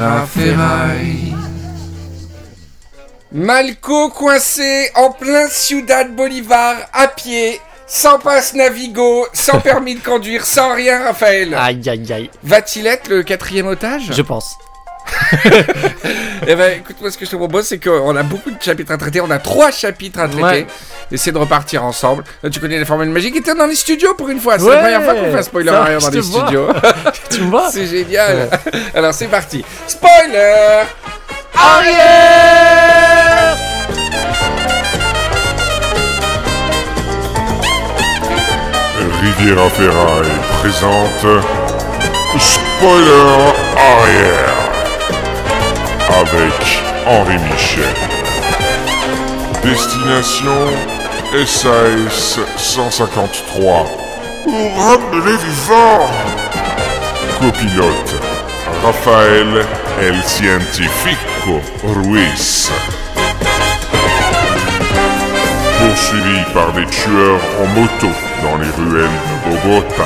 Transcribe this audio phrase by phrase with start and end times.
[0.00, 1.34] à ferraille.
[3.32, 10.44] Malco coincé en plein Ciudad Bolivar, à pied, sans passe Navigo, sans permis de conduire,
[10.46, 11.54] sans rien, Raphaël.
[11.54, 14.10] Aïe aïe aïe, Va-t-il être le quatrième otage?
[14.12, 14.56] Je pense.
[16.46, 18.96] Eh ben, écoute-moi, ce que je te propose, c'est qu'on a beaucoup de chapitres à
[18.96, 19.20] traiter.
[19.20, 20.42] On a trois chapitres à traiter.
[20.42, 20.66] Ouais.
[21.12, 22.24] Essayer de repartir ensemble.
[22.42, 23.36] Là, tu connais la formule magique.
[23.36, 24.58] Et t'es dans les studios pour une fois.
[24.58, 26.40] C'est la première fois qu'on fait un spoiler Ça, arrière dans les vois.
[26.46, 26.68] studios.
[27.30, 28.48] Tu me vois c'est génial.
[28.94, 29.64] Alors, c'est parti.
[29.86, 30.82] Spoiler
[31.54, 33.56] Arrière
[39.20, 41.26] Riviera Ferraille présente
[42.38, 44.49] Spoiler arrière
[46.18, 47.84] avec Henri Michel.
[49.62, 50.66] Destination
[51.46, 53.86] SAS 153.
[54.76, 56.10] Ramenez vivant
[57.40, 58.14] Copilote
[58.84, 59.64] Raphaël
[60.00, 62.70] El Cientifico Ruiz.
[65.80, 68.08] poursuivi par des tueurs en moto
[68.42, 70.04] dans les ruelles de Bogota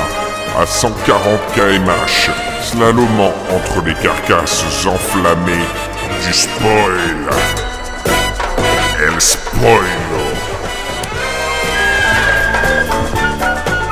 [0.57, 1.19] à 140
[1.53, 5.65] km/h, slalomant entre les carcasses enflammées
[6.25, 7.29] du spoil.
[9.05, 10.25] El spoilo.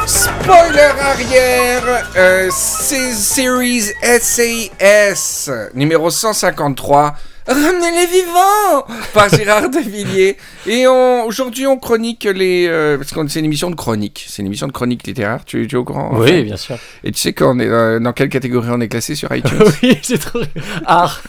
[0.06, 7.16] Spoiler arrière euh, Series SAS numéro 153
[7.48, 10.38] Ramenez les vivants par Gérard Devilliers.
[10.66, 12.68] Et on- aujourd'hui, on chronique les.
[12.68, 14.26] euh, parce que c'est une émission de chronique.
[14.30, 15.44] C'est une émission de chronique littéraire.
[15.46, 16.78] Tu, tu es au courant Oui, bien sûr.
[17.04, 19.60] Et tu sais qu'on est, euh, dans quelle catégorie on est classé sur iTunes?
[19.84, 20.40] Oui, c'est trop.
[20.86, 21.22] Art.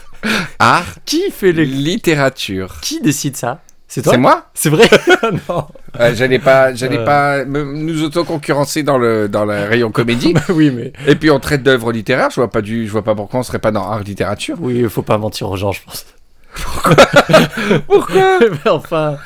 [0.59, 1.63] Art, Qui fait le.
[1.63, 2.75] littérature.
[2.81, 3.61] Qui décide ça?
[3.95, 4.89] C'est toi C'est moi C'est vrai
[5.47, 5.67] Non.
[6.01, 7.05] Euh, J'allais pas, j'allais Euh.
[7.05, 10.33] pas me- nous autoconcurrencer dans le dans le rayon comédie.
[10.35, 10.91] Bah oui, mais.
[11.07, 12.29] Et puis on traite d'œuvres littéraires.
[12.29, 14.57] Je vois pas du, je vois pas pourquoi on serait pas dans art littérature.
[14.59, 16.05] Oui, faut pas mentir aux gens, je pense.
[17.87, 19.17] Pourquoi mais enfin.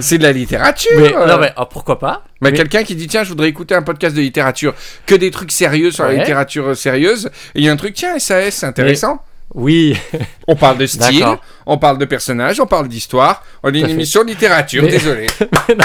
[0.00, 0.90] C'est de la littérature.
[0.96, 1.26] Mais, euh.
[1.26, 4.16] non, mais ah, pourquoi pas Mais quelqu'un qui dit tiens je voudrais écouter un podcast
[4.16, 4.74] de littérature
[5.06, 7.92] que des trucs sérieux sur la littérature euh, sérieuse et il y a un truc
[7.94, 9.20] tiens SAS c'est intéressant
[9.52, 9.96] Oui.
[10.48, 11.26] on parle de style
[11.66, 15.26] on parle de personnages on parle d'histoire on est une émission de littérature Mais- désolé
[15.68, 15.84] Mais non.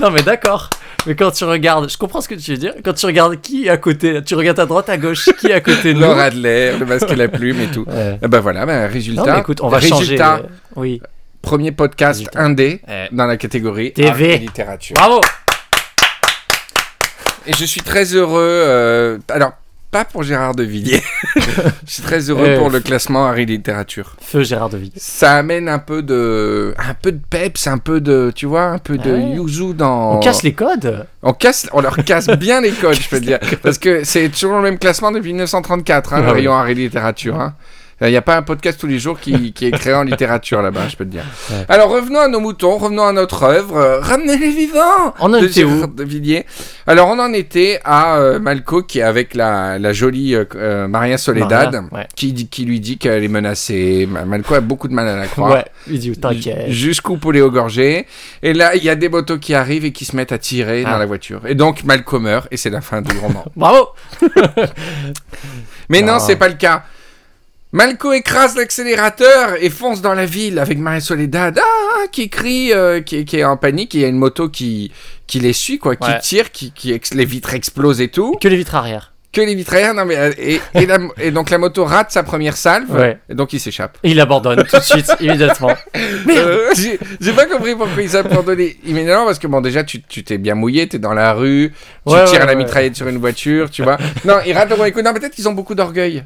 [0.00, 0.70] non, mais d'accord.
[1.06, 2.72] Mais quand tu regardes, je comprends ce que tu veux dire.
[2.82, 5.52] Quand tu regardes qui est à côté, tu regardes à droite, à gauche, qui est
[5.52, 6.06] à côté de nous.
[6.06, 8.18] Laura Adler le masque et la plume et tout Ouais.
[8.22, 9.94] et ben voilà ben, résultat Non, mais écoute, on va changer.
[9.96, 11.00] résultat euh, Oui.
[11.42, 12.40] premier podcast Résultat.
[12.40, 13.06] indé Eh.
[13.12, 14.34] dans la catégorie TV.
[14.34, 15.20] et littérature Bravo
[17.46, 19.52] et je suis très heureux euh, alors
[19.94, 21.02] pas pour Gérard Devilliers
[21.36, 21.40] je
[21.86, 22.58] suis très heureux Eh.
[22.58, 24.90] pour le classement et littérature Feu Gérard de Ville.
[24.96, 28.78] ça amène un peu de un peu de peps un peu de tu vois un
[28.78, 29.36] peu de Ouais.
[29.36, 33.08] yuzu dans On casse les codes on casse on leur casse bien les codes je
[33.08, 36.28] peux te dire parce que c'est toujours le même classement depuis 1934 hein, le Ah
[36.30, 36.34] oui.
[36.40, 37.54] rayon et littérature hein.
[38.08, 40.62] Il n'y a pas un podcast tous les jours qui, qui est créé en littérature
[40.62, 41.24] là-bas, je peux te dire.
[41.50, 41.64] Ouais.
[41.68, 43.76] Alors revenons à nos moutons, revenons à notre œuvre.
[43.76, 45.70] euh, Ramenez les vivants On en de était où?
[45.74, 46.46] Gérard de Villiers.
[46.86, 50.86] Alors on en était à euh, Malco qui est avec la, la jolie euh, euh,
[50.88, 52.06] Maria Soledad Maria, ouais.
[52.16, 54.06] qui, lui dit qu'elle est menacée.
[54.10, 55.52] Ma- Malco a beaucoup de mal à la croire.
[55.52, 56.70] Ouais, il dit t'inquiète.
[56.70, 58.06] Jusqu'au poulet au gorgé.
[58.42, 60.82] Et là, il y a des motos qui arrivent et qui se mettent à tirer
[60.86, 60.92] Ah.
[60.92, 61.40] dans la voiture.
[61.46, 63.44] Et donc, Malco meurt et c'est la fin du roman.
[63.56, 63.88] Bravo
[65.88, 66.18] Mais non, Non.
[66.18, 66.84] c'est pas le cas.
[67.74, 73.00] Malco écrase l'accélérateur et fonce dans la ville avec Maria Soledad ah, qui crie, euh,
[73.00, 73.96] qui, qui est en panique.
[73.96, 74.92] Et il y a une moto qui,
[75.26, 76.20] qui les suit, quoi, qui Ouais.
[76.20, 76.72] tire, qui,
[77.12, 78.36] les vitres explosent et tout.
[78.40, 79.12] Que les vitres arrière.
[79.32, 82.12] Que les vitres arrière, non mais euh, et, et, la- et donc la moto rate
[82.12, 83.18] sa première salve Ouais.
[83.28, 83.98] et donc il s'échappe.
[84.04, 85.74] Et il abandonne tout de suite, immédiatement.
[86.28, 86.68] Euh,
[87.20, 90.54] j'ai pas compris pourquoi ils abandonnaient immédiatement parce que bon déjà tu tu t'es bien
[90.54, 91.72] mouillé, t'es dans la rue,
[92.06, 93.98] tu Ouais, tires ouais, la mitraillette sur une voiture, tu vois.
[94.24, 95.02] Non, ils ratent le premier coup.
[95.02, 96.24] Non, peut-être qu'ils ont beaucoup d'orgueil.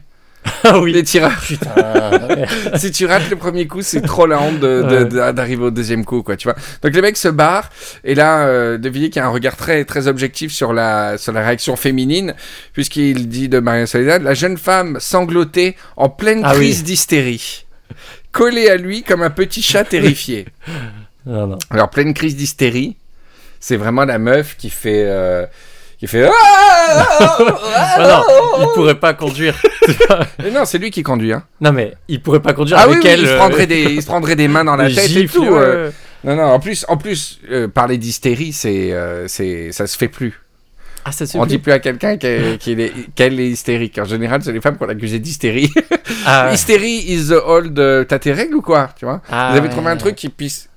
[0.65, 1.33] Ah oui Les tireurs.
[2.77, 6.37] Si tu rates le premier coup, c'est trop la honte d'arriver au deuxième coup, quoi,
[6.37, 6.57] tu vois.
[6.83, 7.71] Donc les mecs se barrent,
[8.05, 11.33] et là, euh, De Villiers qui a un regard très, très objectif sur la, sur
[11.33, 12.35] la réaction féminine,
[12.73, 16.67] puisqu'il dit de Maria Soledad, la jeune femme sanglotée en pleine Ah oui.
[16.67, 17.67] crise d'hystérie,
[18.33, 20.47] collée à lui comme un petit chat terrifié.
[21.27, 21.59] Non, non.
[21.71, 22.97] Alors, pleine crise d'hystérie,
[23.61, 25.05] c'est vraiment la meuf qui fait...
[25.07, 25.45] euh,
[25.99, 26.29] qui fait...
[26.29, 27.39] Ah
[27.97, 29.61] Ah non, il pourrait pas conduire.
[30.43, 31.33] Mais non, c'est lui qui conduit.
[31.33, 31.43] Hein.
[31.61, 33.21] Non mais, il pourrait pas conduire Ah oui, avec oui, elle.
[33.21, 35.35] il, se euh, prendrait des, il se prendrait des mains dans la tête et gifles,
[35.35, 35.45] tout.
[35.47, 35.87] euh.
[35.89, 35.93] ouais.
[36.25, 40.09] Non, non, en plus, en plus euh, parler d'hystérie, c'est, euh, c'est, ça se fait
[40.09, 40.41] plus.
[41.05, 41.49] Ah, ça se On fait.
[41.49, 43.99] dit plus à quelqu'un qu'elle, qu'il est, qu'elle est hystérique.
[43.99, 45.73] En général, c'est les femmes qu'on accuse d'hystérie.
[46.27, 47.79] Ah, Hystérie is the old.
[47.79, 49.23] euh, T'as tes règles ou quoi Tu vois?
[49.31, 49.73] Ah, Vous avez ouais.
[49.75, 50.68] trouvé un truc qui puisse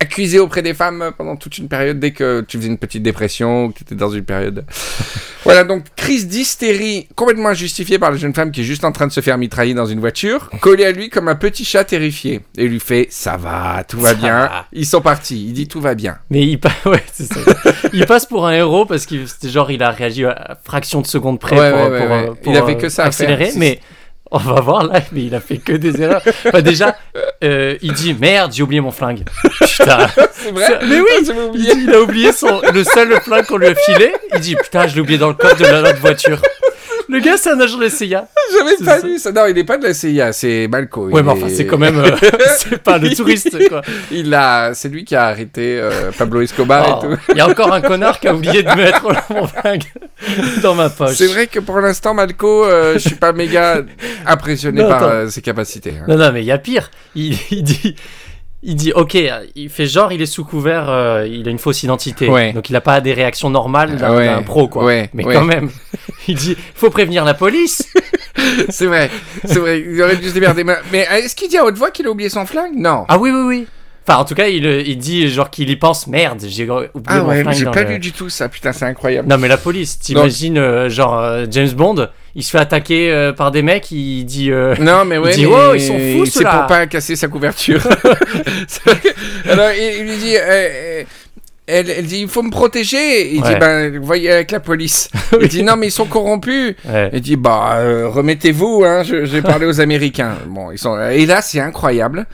[0.00, 3.66] accusé auprès des femmes pendant toute une période dès que tu faisais une petite dépression
[3.66, 4.64] ou que tu étais dans une période.
[5.44, 9.06] voilà, donc crise d'hystérie complètement injustifiée par la jeune femme qui est juste en train
[9.06, 12.40] de se faire mitrailler dans une voiture, collé à lui comme un petit chat terrifié.
[12.58, 14.38] Et lui fait Ça va, tout va Ça bien.
[14.40, 14.66] va.
[14.72, 15.46] Ils sont partis.
[15.46, 16.18] Il dit Tout va bien.
[16.30, 17.40] Mais il, pa- ouais, c'est ça.
[17.92, 21.06] il passe pour un héros parce que c'était genre il a réagi à fraction de
[21.06, 23.50] seconde près Ouais, pour, ouais, pour, Il avait euh, que ça accélérer.
[23.56, 23.80] Mais
[24.34, 26.22] on va voir là, mais il a fait que des erreurs.
[26.46, 26.96] Enfin, déjà,
[27.42, 29.24] euh, il dit merde, j'ai oublié mon flingue.
[29.60, 30.06] Putain.
[30.32, 30.66] C'est vrai?
[30.66, 31.74] Ça- mais oui, Il, oublié.
[31.74, 34.12] dit, il a oublié son, le seul flingue qu'on lui a filé.
[34.34, 36.40] Il dit putain, je l'ai oublié dans le coffre de la notre voiture.
[37.08, 38.26] Le gars, c'est un agent de la CIA.
[38.52, 39.06] J'avais pas ça.
[39.06, 39.32] vu ça.
[39.32, 41.08] Non, il n'est pas de la CIA, c'est Malco.
[41.08, 41.98] Ouais, mais enfin, est- c'est quand même.
[41.98, 42.10] euh,
[42.58, 43.82] c'est pas le touriste, quoi.
[44.10, 47.20] Il a, c'est lui qui a arrêté euh, Pablo Escobar Oh, et tout.
[47.32, 49.84] Il y a encore un connard qui a oublié de mettre mon flingue
[50.62, 51.14] dans ma poche.
[51.16, 53.82] C'est vrai que pour l'instant, Malco, euh, je suis pas méga
[54.26, 55.94] impressionné Non, par euh, ses capacités.
[56.00, 56.04] hein.
[56.08, 56.90] Non, non, mais il y a pire.
[57.14, 57.96] Il, il dit.
[58.66, 59.18] Il dit, ok,
[59.54, 62.28] il fait genre, il est sous couvert, euh, il a une fausse identité.
[62.28, 62.52] Ouais.
[62.54, 64.84] Donc il n'a pas des réactions normales d'un Ouais, pro, quoi.
[64.84, 65.68] ouais, mais quand même,
[66.28, 67.86] il dit, faut prévenir la police.
[68.70, 69.10] C'est vrai,
[69.44, 69.80] c'est vrai.
[69.80, 70.64] Il aurait dû se démerder.
[70.64, 72.72] Mais est-ce qu'il dit à haute voix qu'il a oublié son flingue?
[72.74, 73.04] Non.
[73.08, 73.66] Ah oui, oui, oui.
[74.06, 76.88] Enfin, en tout cas, il, euh, il dit genre qu'il y pense, merde, j'ai oublié
[77.06, 78.48] Ah mon ouais, mais flingue j'ai pas le- lu du tout ça.
[78.48, 79.28] Putain, c'est incroyable.
[79.28, 83.32] Non, mais la police, t'imagines, euh, genre, euh, James Bond, il se fait attaquer euh,
[83.32, 84.50] par des mecs, il dit...
[84.50, 87.28] euh, Non, mais ouais, dit, mais oh, ils sont fous, c'est pour pas casser sa
[87.28, 87.86] couverture.
[89.48, 91.04] Alors, il, lui dit, euh,
[91.66, 93.32] elle, elle dit, il faut me protéger.
[93.34, 95.10] Il dit, ben, voyez avec la police.
[95.40, 96.74] Il dit, non, mais ils sont corrompus.
[96.84, 97.10] ouais.
[97.12, 100.36] Il dit, bah, remettez-vous, hein, vais parler aux Américains.
[100.46, 102.26] Bon, ils sont, et là, c'est incroyable.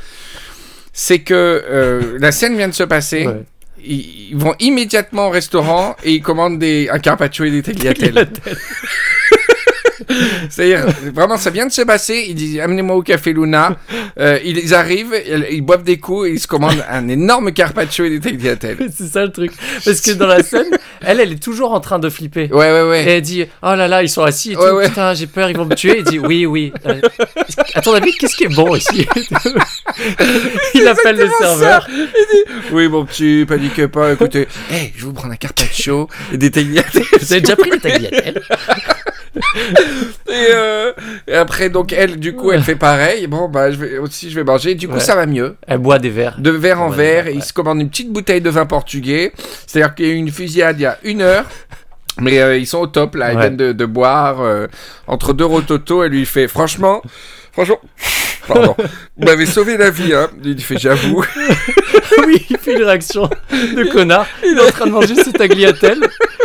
[0.92, 3.26] C'est que la scène vient de se passer.
[3.26, 3.42] Ouais.
[3.82, 8.28] Ils vont immédiatement au restaurant et ils commandent des, un carpaccio et des tagliatelles.
[10.50, 12.26] C'est-à-dire, vraiment, ça vient de se passer.
[12.28, 13.76] Ils disent, amenez-moi au café Luna.
[14.18, 18.04] Euh, ils arrivent, ils, ils boivent des coups et ils se commandent un énorme carpaccio
[18.04, 18.76] et des tagliatelles.
[18.96, 19.52] C'est ça le truc.
[19.84, 20.66] Parce que dans la scène,
[21.02, 22.48] elle, elle est toujours en train de flipper.
[22.52, 23.04] Ouais, ouais, ouais.
[23.04, 24.76] Et elle dit Oh là là, ils sont assis et Ouais, tout.
[24.76, 24.88] ouais.
[24.88, 25.98] Putain, j'ai peur, ils vont me tuer.
[25.98, 26.72] Il dit Oui, oui.
[26.86, 27.00] Euh,
[27.74, 29.06] à ton avis, qu'est-ce qui est bon ici?
[30.74, 31.86] Il appelle le serveur.
[32.72, 34.12] Oui, mon petit, paniquez pas.
[34.12, 37.02] Écoutez, hey, je vais vous prendre un carpaccio et des tagliatelles.
[37.20, 38.42] Vous avez déjà pris les tagliatelles
[40.28, 40.92] Et, euh,
[41.26, 43.26] et après, donc, elle, du coup, elle fait pareil.
[43.26, 44.74] Bon, bah, je vais, aussi, je vais manger.
[44.74, 45.00] Du coup, Ouais.
[45.00, 45.56] ça va mieux.
[45.66, 46.36] Elle boit des verres.
[46.38, 47.26] De verre en verre.
[47.26, 47.34] ouais.
[47.34, 49.32] Il se commande une petite bouteille de vin portugais.
[49.66, 51.44] C'est-à-dire qu'il y a eu une fusillade il y a une heure.
[52.18, 53.32] Mais euh, ils sont au top, là.
[53.32, 53.40] Ils Ouais.
[53.42, 54.66] viennent de, de boire euh,
[55.06, 56.04] entre deux rototos.
[56.04, 57.02] Elle lui fait, franchement,
[57.52, 57.80] franchement,
[58.46, 58.76] pardon,
[59.16, 60.30] vous m'avez sauvé la vie, hein.
[60.44, 61.24] Il fait, j'avoue.
[62.26, 64.26] oui, il fait une réaction de connard.
[64.44, 66.00] Il est en train de manger ses tagliatelles.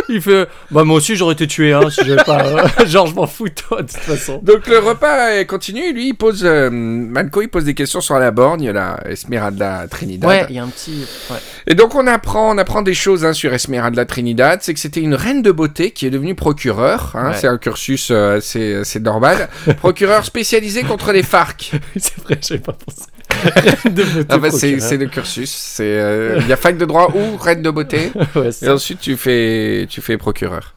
[0.08, 2.44] Il fait Bah, moi aussi, j'aurais été tué, hein, si j'avais pas.
[2.46, 4.38] euh, Genre, je m'en fous de toi, de toute façon.
[4.42, 5.92] Donc le repas continue.
[5.92, 10.28] Lui, il pose, euh, Manco, il pose des questions sur la borgne, la Esmeralda Trinidad.
[10.28, 11.04] Ouais, il y a un petit.
[11.30, 11.36] ouais.
[11.66, 14.60] Et donc on apprend, on apprend des choses hein, sur Esmeralda Trinidad.
[14.62, 17.12] C'est que c'était une reine de beauté qui est devenue procureur.
[17.14, 17.36] hein, Ouais.
[17.36, 19.48] C'est un cursus euh, assez, assez normal.
[19.78, 21.72] procureur spécialisé contre les FARC.
[21.96, 23.02] C'est vrai, j'avais pas pensé.
[23.44, 25.50] Reine de beauté Ah bah, c'est le cursus.
[25.50, 28.12] C'est euh, il y a fac de droit ou reine de beauté.
[28.34, 30.74] Ouais, Et ensuite tu fais tu fais procureur.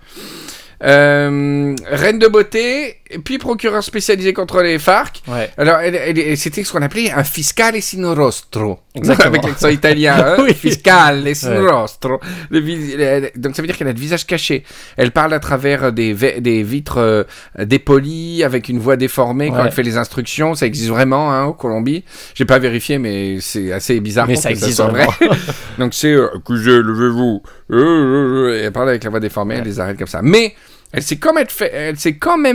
[0.84, 5.22] Euh, reine de beauté, puis procureur spécialisé contre les FARC.
[5.28, 5.50] Ouais.
[5.58, 8.80] Alors, elle, elle- c'était ce qu'on appelait un fiscale sin rostro.
[8.94, 9.30] Exactement.
[9.34, 10.16] Avec l'accent italien.
[10.38, 10.54] Hein Oui.
[10.54, 11.72] Fiscale sin Ouais.
[11.72, 12.20] rostro.
[12.50, 14.64] Le vis- elle- donc, ça veut dire qu'elle a le visage caché.
[14.98, 17.24] Elle parle à travers des, ve- des vitres euh,
[17.58, 19.64] dépolies, avec une voix déformée quand Ouais.
[19.66, 20.56] elle fait les instructions.
[20.56, 22.04] Ça existe vraiment hein, au Colombie.
[22.36, 25.08] J'ai pas vérifié, mais c'est assez bizarre Mais pour ça que existe soit vrai.
[25.80, 27.42] Donc c'est euh, Écoutez, levez-vous.
[27.72, 30.22] Euh, euh, euh, et elle parle avec la voix déformée, elle les arrête comme ça.
[30.24, 30.54] Mais
[30.92, 31.94] elle s'est quand même fait,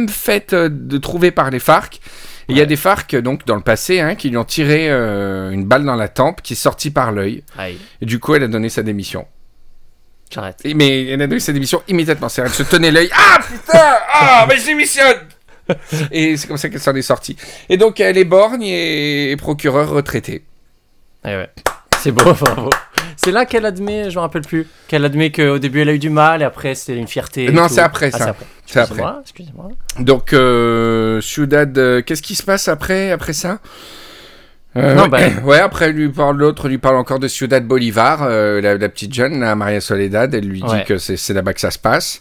[0.08, 2.00] faite euh, de trouver par les FARC.
[2.48, 5.50] Il y a des FARC donc dans le passé hein, qui lui ont tiré euh,
[5.50, 7.42] une balle dans la tempe qui est sortie par l'œil.
[8.02, 9.26] Et du coup, elle a donné sa démission.
[10.30, 10.60] j'arrête.
[10.74, 12.28] Mais elle a donné sa démission immédiatement.
[12.28, 13.08] C'est elle se tenait l'œil.
[13.14, 15.16] Ah putain Ah mais je démissionne
[16.10, 17.36] Et c'est comme ça qu'elle s'en est sortie.
[17.70, 20.44] Et donc elle est borgne et, et procureur retraité.
[21.24, 21.50] Ouais, ouais.
[22.02, 22.68] C'est beau, bravo.
[23.16, 25.98] C'est là qu'elle admet, je me rappelle plus, qu'elle admet qu'au début elle a eu
[25.98, 27.50] du mal et après c'était une fierté.
[27.50, 28.24] Non, c'est après, Ah, ça.
[28.24, 28.46] c'est après.
[28.66, 28.92] C'est après.
[28.94, 29.68] Excusez-moi, excusez-moi.
[30.00, 33.58] Donc, euh, Ciudad, euh, qu'est-ce qui se passe après, après ça?
[34.76, 38.22] Euh, Non, ouais, bah- ouais, après lui parle l'autre, lui parle encore de Ciudad Bolivar,
[38.24, 41.52] euh, la, la petite jeune, la Maria Soledad, elle lui dit que c'est c'est là-bas
[41.54, 42.20] que ça se passe.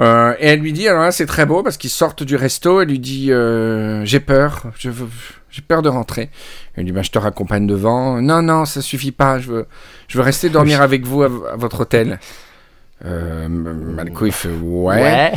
[0.00, 2.80] Euh, et elle lui dit, alors là c'est très beau parce qu'ils sortent du resto,
[2.80, 5.08] elle lui dit, euh, j'ai peur, je veux,
[5.50, 6.30] j'ai peur de rentrer.
[6.74, 8.20] Elle lui dit, bah, je te raccompagne devant.
[8.22, 9.66] Non, non, ça suffit pas, je veux,
[10.06, 12.20] je veux rester dormir avec vous à, à votre hôtel.
[13.04, 15.32] Euh, Malco, il fait ouais.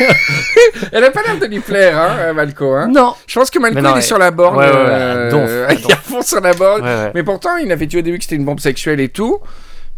[0.92, 2.74] Elle a pas l'air de lui plaire, hein, Malco.
[2.74, 2.88] Hein.
[2.88, 3.14] Non.
[3.26, 4.02] Je pense que Malco, non, il est ouais.
[4.02, 4.56] sur la borne.
[4.56, 6.88] Ouais, il est à fond sur la borne.
[7.14, 9.40] Mais pourtant, il avait dit au début que c'était une bombe sexuelle et tout.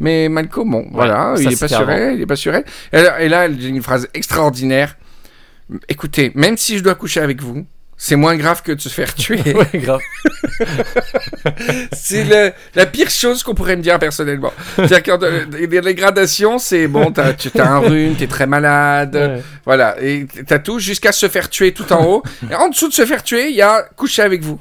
[0.01, 2.65] Mais Malco, bon, voilà, il est pas sur elle, il est pas sur elle.
[2.93, 4.97] Et là, elle dit une phrase extraordinaire.
[5.89, 7.67] Écoutez, même si je dois coucher avec vous,
[8.01, 9.41] c'est moins grave que de se faire tuer.
[9.55, 10.01] Ouais, grave.
[11.93, 14.53] c'est la pire chose qu'on pourrait me dire personnellement.
[14.77, 19.17] C'est-à-dire que les les gradations, c'est bon, t'as tu- t'as un rhume, t'es très malade,
[19.17, 19.43] Ouais.
[19.65, 22.23] voilà, et t'as tout jusqu'à se faire tuer tout en haut.
[22.51, 24.59] Et en dessous de se faire tuer, il y a coucher avec vous.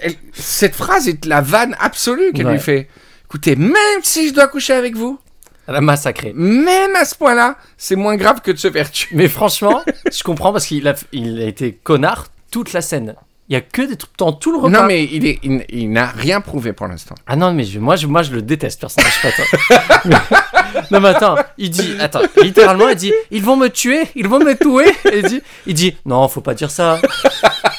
[0.00, 2.52] Elle- cette phrase est la vanne absolue qu'elle Ouais.
[2.52, 2.88] lui fait.
[3.28, 5.18] Écoutez, même si je dois coucher avec vous,
[5.66, 6.32] Elle a massacré.
[6.34, 9.14] même à ce point-là, c'est moins grave que de se faire tuer.
[9.14, 9.82] Mais franchement,
[10.12, 13.14] je comprends parce qu'il a, il a été connard toute la scène.
[13.50, 14.68] Il y a que des trucs dans tout le repas.
[14.80, 17.14] Non, mais il est- il- il n'a rien prouvé pour l'instant.
[17.26, 19.12] Ah non, mais je- moi, je, moi, je le déteste, personnage.
[20.90, 24.38] Non, mais attends, il dit, attends, littéralement, il dit, ils vont me tuer, ils vont
[24.38, 24.90] me tuer.
[25.12, 27.00] Et il dit, il dit, non, faut pas dire ça.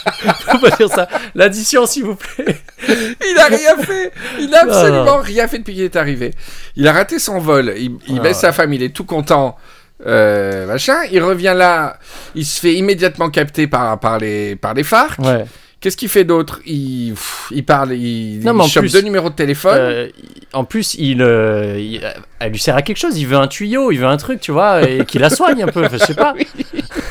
[0.51, 1.07] faut pas dire ça.
[1.35, 2.57] L'addition, s'il vous plaît.
[2.87, 4.11] Il a rien fait.
[4.39, 5.21] Il a Non, absolument non.
[5.21, 6.33] rien fait depuis qu'il est arrivé.
[6.75, 7.73] Il a raté son vol.
[7.77, 8.21] Il, il Ah.
[8.21, 8.73] baisse sa femme.
[8.73, 9.57] Il est tout content.
[10.05, 10.97] Euh, machin.
[11.11, 11.97] Il revient là.
[12.35, 15.19] Il se fait immédiatement capter par, par, les, par les FARC.
[15.19, 15.45] Ouais.
[15.81, 16.59] Qu'est-ce qu'il fait d'autre?
[16.65, 17.93] Il, pff, il parle.
[17.93, 19.77] Il, Non, il mais en chope plus, deux numéros de téléphone.
[19.79, 20.07] Euh,
[20.51, 22.01] en plus, il, euh, il-
[22.39, 23.17] elle lui sert à quelque chose.
[23.17, 25.67] Il veut un tuyau, il veut un truc, tu vois, et qu'il la soigne un
[25.67, 25.87] peu.
[25.89, 26.33] Je sais pas.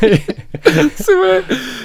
[0.01, 1.43] C'est vrai.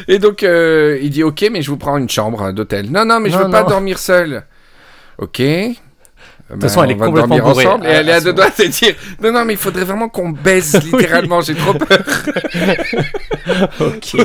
[0.08, 2.92] Et donc, euh, il dit Ok, mais je vous prends une chambre d'hôtel.
[2.92, 4.44] Non, non, mais je Non, veux pas dormir seul.
[5.18, 5.40] Ok.
[6.50, 7.86] De toute façon, elle est complètement bourrée, ensemble.
[7.88, 10.30] Et elle est à deux doigts de dire Non, non, mais il faudrait vraiment qu'on
[10.30, 11.42] baise littéralement.
[11.42, 12.04] J'ai trop peur.
[13.80, 14.16] ok.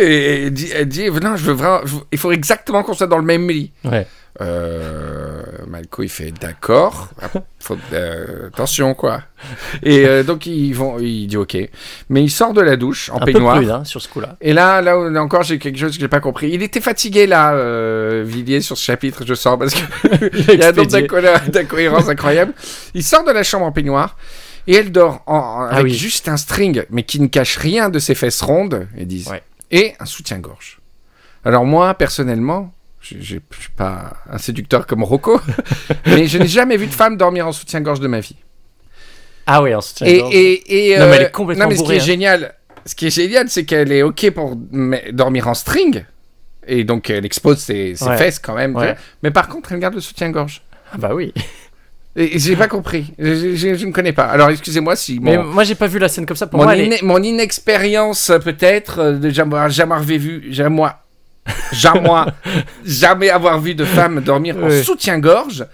[0.00, 1.80] Et elle dit, elle dit Non, je veux vraiment.
[1.84, 3.72] je il faut exactement qu'on soit dans le même lit.
[3.84, 4.06] Ouais.
[4.40, 7.08] Euh, Malco, il fait D'accord.
[7.92, 9.22] Euh, attention, quoi.
[9.84, 11.56] Et euh, donc, ils vont, il dit Ok.
[12.08, 13.56] Mais il sort de la douche en Un peu peignoir.
[13.56, 14.36] prude hein, sur ce coup-là.
[14.40, 16.50] Et là, là encore, j'ai quelque chose que j'ai pas compris.
[16.50, 17.54] Il était fatigué là,
[18.24, 20.90] Villiers, sur ce chapitre, je sens, parce qu'il y a un nombre
[21.50, 22.54] d'incohérences incroyables.
[22.94, 24.16] Il sort de la chambre en peignoir
[24.66, 25.98] et elle dort en, en- Ah avec oui.
[25.98, 29.42] juste un string, mais qui ne cache rien de ses fesses rondes, ils disent, Ouais.
[29.70, 30.80] et un soutien-gorge.
[31.44, 35.40] Alors moi, personnellement, je je suis pas un séducteur comme Rocco,
[36.06, 38.36] mais je n'ai jamais vu de femme dormir en soutien-gorge de ma vie.
[39.46, 41.76] Ah ouais, en soutien Et, et, et, Non, mais elle euh, est complètement non, mais
[41.76, 42.04] ce qui est hein.
[42.04, 42.54] génial,
[42.86, 44.56] ce qui est génial, c'est qu'elle est ok pour
[45.12, 46.04] dormir en string.
[46.66, 48.16] Et donc, elle expose ses, ses Ouais.
[48.16, 48.76] fesses quand même.
[48.76, 48.94] Ouais.
[49.22, 50.62] Mais par contre, elle garde le soutien-gorge.
[50.92, 51.32] Ah bah oui.
[52.16, 53.12] Et, et j'ai pas compris.
[53.18, 54.24] Je, je- je ne connais pas.
[54.24, 56.46] Alors, excusez-moi si Mais mon, moi, j'ai pas vu la scène comme ça.
[56.46, 60.82] Pour mon, moi, est- mon inexpérience, peut-être, euh, de jamais, jamais avoir vu, jamais,
[61.72, 62.08] jamais,
[62.84, 65.66] jamais avoir vu de femme dormir en soutien-gorge.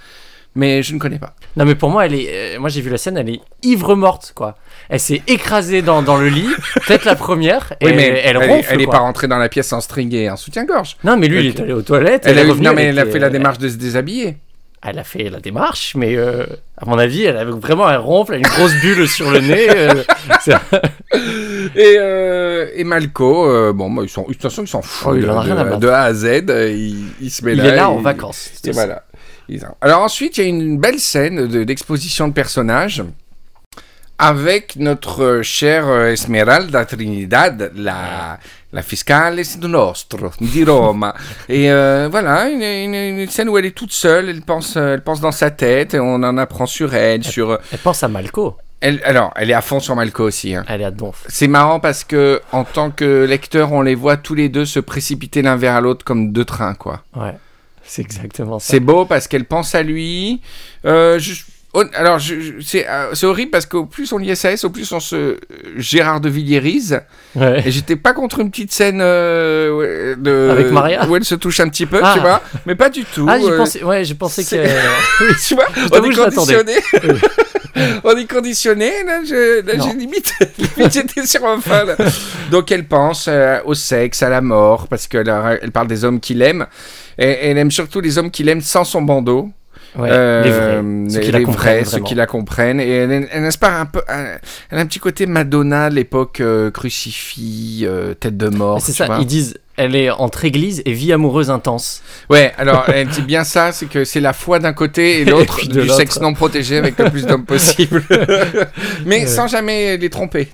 [0.59, 1.35] Mais je ne connais pas.
[1.57, 3.95] Non mais pour moi elle est, euh, moi j'ai vu la scène, elle est ivre
[3.95, 4.57] morte quoi.
[4.89, 6.49] Elle s'est écrasée dans, dans le lit,
[6.87, 7.75] peut-être la première.
[7.83, 8.69] et Oui, mais elle, elle, ronfle.
[8.71, 10.97] elle pas rentrée dans la pièce en string et en soutien-gorge.
[11.05, 12.23] Non mais lui il est allé aux toilettes.
[12.25, 14.39] Elle, a est eu- revenue non, mais elle a fait la démarche de se déshabiller.
[14.87, 16.45] Elle a fait la démarche, mais euh,
[16.77, 19.41] à mon avis elle avait vraiment un ronfle, elle a une grosse bulle sur le
[19.41, 19.69] nez.
[19.71, 20.03] euh,
[21.75, 25.13] Et, euh, et Malco, bon, bah, ils sont, de toute façon, ils s'en foutent.
[25.13, 27.65] Oh, il de, de- de A à Z, il, il se met il là.
[27.67, 28.51] est là en vacances.
[28.65, 29.03] Et voilà.
[29.81, 33.03] Alors ensuite, il y a une belle scène de- d'exposition de, personnages
[34.19, 38.39] avec notre chère Esmeralda Trinidad, la,
[38.77, 41.15] la fiscale nostro di Roma.
[41.49, 44.95] et euh, voilà, une, une- une scène où elle est toute seule, elle pense, euh,
[44.95, 47.51] elle pense dans sa tête, et on en apprend sur elle, sur...
[47.51, 48.57] euh, Elle pense à Malco.
[48.81, 50.55] Elle, alors, elle est à fond sur Malco aussi.
[50.55, 50.63] hein.
[50.69, 51.25] Elle est à donf.
[51.29, 54.79] C'est marrant parce que en tant que lecteur, on les voit tous les deux se
[54.81, 57.03] précipiter l'un vers l'autre comme deux trains, quoi.
[57.17, 57.35] Ouais.
[57.83, 58.67] C'est exactement ça.
[58.73, 60.43] C'est beau parce qu'elle pense à lui.
[60.85, 61.43] Euh, je-
[61.95, 65.01] alors, je- c'est euh, c'est horrible parce qu'au plus on lit SAS, au plus on
[65.01, 65.37] se euh,
[65.77, 66.83] Gérard de Villiers.
[67.35, 67.63] Ouais.
[67.67, 71.61] Et j'étais pas contre une petite scène euh, de Avec Maria où elle se touche
[71.61, 72.13] un petit peu, Ah.
[72.15, 73.27] tu vois, mais pas du tout.
[73.29, 74.57] Ah, euh, pensais, ouais, j'ai pensé que.
[75.47, 76.75] tu vois, on est conditionné.
[78.05, 79.63] on est conditionné, là, j'ai
[79.99, 81.95] limite, limite, j'étais sur un là.
[82.51, 83.29] Donc elle pense
[83.65, 85.31] au sexe, à la mort, parce qu'elle
[85.63, 86.67] elle parle des hommes qu'il aime.
[87.19, 89.51] Et elle aime surtout les hommes qu'il aime sans son bandeau.
[89.99, 91.11] Ouais, Euh, les vrais.
[91.11, 91.85] Ceux qui les la vrais, comprennent.
[91.85, 92.07] ceux vraiment.
[92.07, 92.81] qui la comprennent.
[92.81, 94.03] Et elle, elle inspire un peu.
[94.09, 98.81] Elle a un petit côté Madonna l'époque euh, crucifix, euh, tête de mort.
[98.81, 99.19] C'est ça, vois.
[99.21, 102.03] ils disent elle est entre église et vie amoureuse intense.
[102.31, 105.67] Ouais, alors elle dit bien ça, c'est que c'est la foi d'un côté et l'autre
[105.67, 108.03] du sexe non protégé avec le plus d'hommes possible.
[109.07, 110.49] Mais sans jamais les tromper.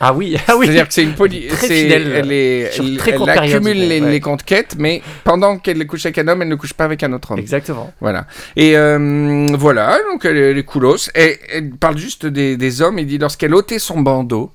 [0.00, 0.66] Ah oui, ah oui.
[0.66, 1.46] C'est-à-dire que c'est une poly...
[1.48, 4.10] Très fidèle, Elle, est, sur elle, très elle période, accumule les, ouais.
[4.10, 7.12] les conquêtes, mais pendant qu'elle couche avec un homme, elle ne couche pas avec un
[7.12, 7.38] autre homme.
[7.38, 7.92] Exactement.
[8.00, 8.26] Voilà.
[8.56, 11.10] Et euh, voilà, donc elle, est- elle est coolos.
[11.14, 12.98] Et elle parle juste des, des hommes.
[12.98, 14.52] Il dit lorsqu'elle ôtait son bandeau,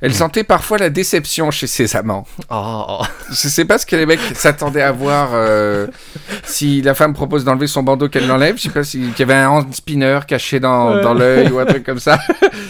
[0.00, 2.24] elle sentait parfois la déception chez ses amants.
[2.50, 3.02] Oh, oh.
[3.30, 5.88] Je sais pas ce que les mecs s'attendaient à voir euh,
[6.44, 8.56] si la femme propose d'enlever son bandeau qu'elle l'enlève.
[8.56, 11.02] Je sais pas si- qu'il y avait un hand spinner caché dans, Ouais.
[11.02, 12.18] dans l'œil ou un truc comme ça.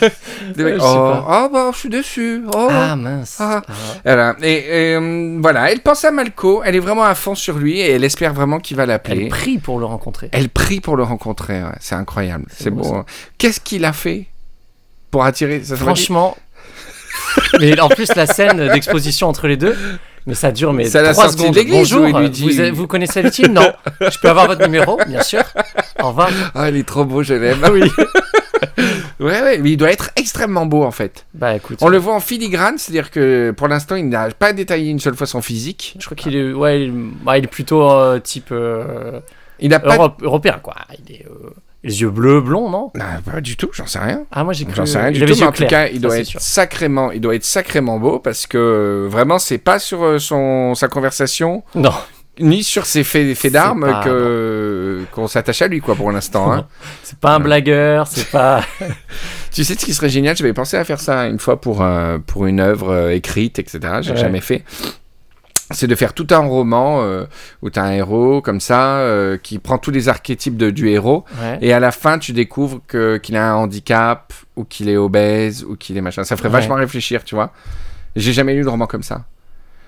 [0.56, 0.84] Des mecs, oh,
[1.28, 2.42] ah bah je suis déçu.
[2.54, 2.68] Oh.
[2.70, 3.36] Ah mince.
[3.40, 3.62] Ah.
[3.68, 3.72] Ah.
[4.04, 4.36] Voilà.
[4.42, 6.62] Et, et, euh, voilà, elle pense à Malco.
[6.64, 9.24] Elle est vraiment à fond sur lui et elle espère vraiment qu'il va l'appeler.
[9.24, 10.30] Elle prie pour le rencontrer.
[10.32, 11.68] Elle prie pour le rencontrer, ouais.
[11.80, 12.94] c'est incroyable, c'est ça.
[12.94, 13.04] hein.
[13.36, 14.26] Qu'est-ce qu'il a fait
[15.10, 16.36] pour attirer ça Franchement.
[17.60, 19.76] Mais en plus, la scène d'exposition entre les deux,
[20.26, 21.70] mais ça dure mais la 3 sortie de secondes.
[21.70, 23.72] où Bonjour, il lui dit- vous, vous connaissez la team Non.
[24.00, 25.42] Je peux avoir votre numéro, bien sûr.
[26.02, 26.30] Au revoir.
[26.54, 27.58] Ah, il est trop beau, je l'aime.
[27.72, 27.82] oui.
[29.20, 31.26] ouais, ouais, mais il doit être extrêmement beau en fait.
[31.34, 34.90] Bah écoute, On le voit en filigrane, c'est-à-dire que pour l'instant, il n'a pas détaillé
[34.90, 35.96] une seule fois son physique.
[35.98, 39.20] je crois qu'il est, ouais, il, bah, il est plutôt euh, type euh,
[39.60, 39.94] Il n'a pas.
[39.96, 40.74] Europe- européen, quoi.
[41.06, 41.50] Il est euh,
[41.84, 42.90] les yeux bleus, blonds, non?
[43.00, 44.24] Ah, pas du tout, j'en sais rien.
[44.32, 44.74] Ah moi j'ai cru.
[44.76, 46.40] J'en sais rien du tout, mais en tout clairs, cas, il doit être sûr.
[46.40, 50.74] sacrément, il doit être sacrément beau parce que euh, vraiment, c'est pas sur euh, son
[50.74, 51.92] sa conversation Non.
[52.40, 56.52] ni sur ses faits, faits d'armes que qu'on s'attache à lui quoi pour l'instant.
[56.52, 56.66] Hein.
[57.04, 58.62] C'est pas un blagueur, c'est pas.
[59.52, 60.36] Tu sais ce qui serait génial?
[60.36, 63.80] J'avais pensé à faire ça une fois pour, euh, pour une œuvre euh, écrite, etc.
[64.02, 64.16] J'ai Ouais.
[64.18, 64.62] jamais fait.
[65.70, 67.24] C'est de faire tout un roman euh,
[67.62, 70.88] où tu as un héros comme ça euh, qui prend tous les archétypes de, du
[70.88, 71.58] héros Ouais.
[71.60, 75.64] et à la fin tu découvres que qu'il a un handicap ou qu'il est obèse
[75.64, 76.24] ou qu'il est machin.
[76.24, 76.54] Ça ferait Ouais.
[76.60, 77.52] vachement réfléchir, tu vois.
[78.16, 79.24] J'ai jamais lu de roman comme ça.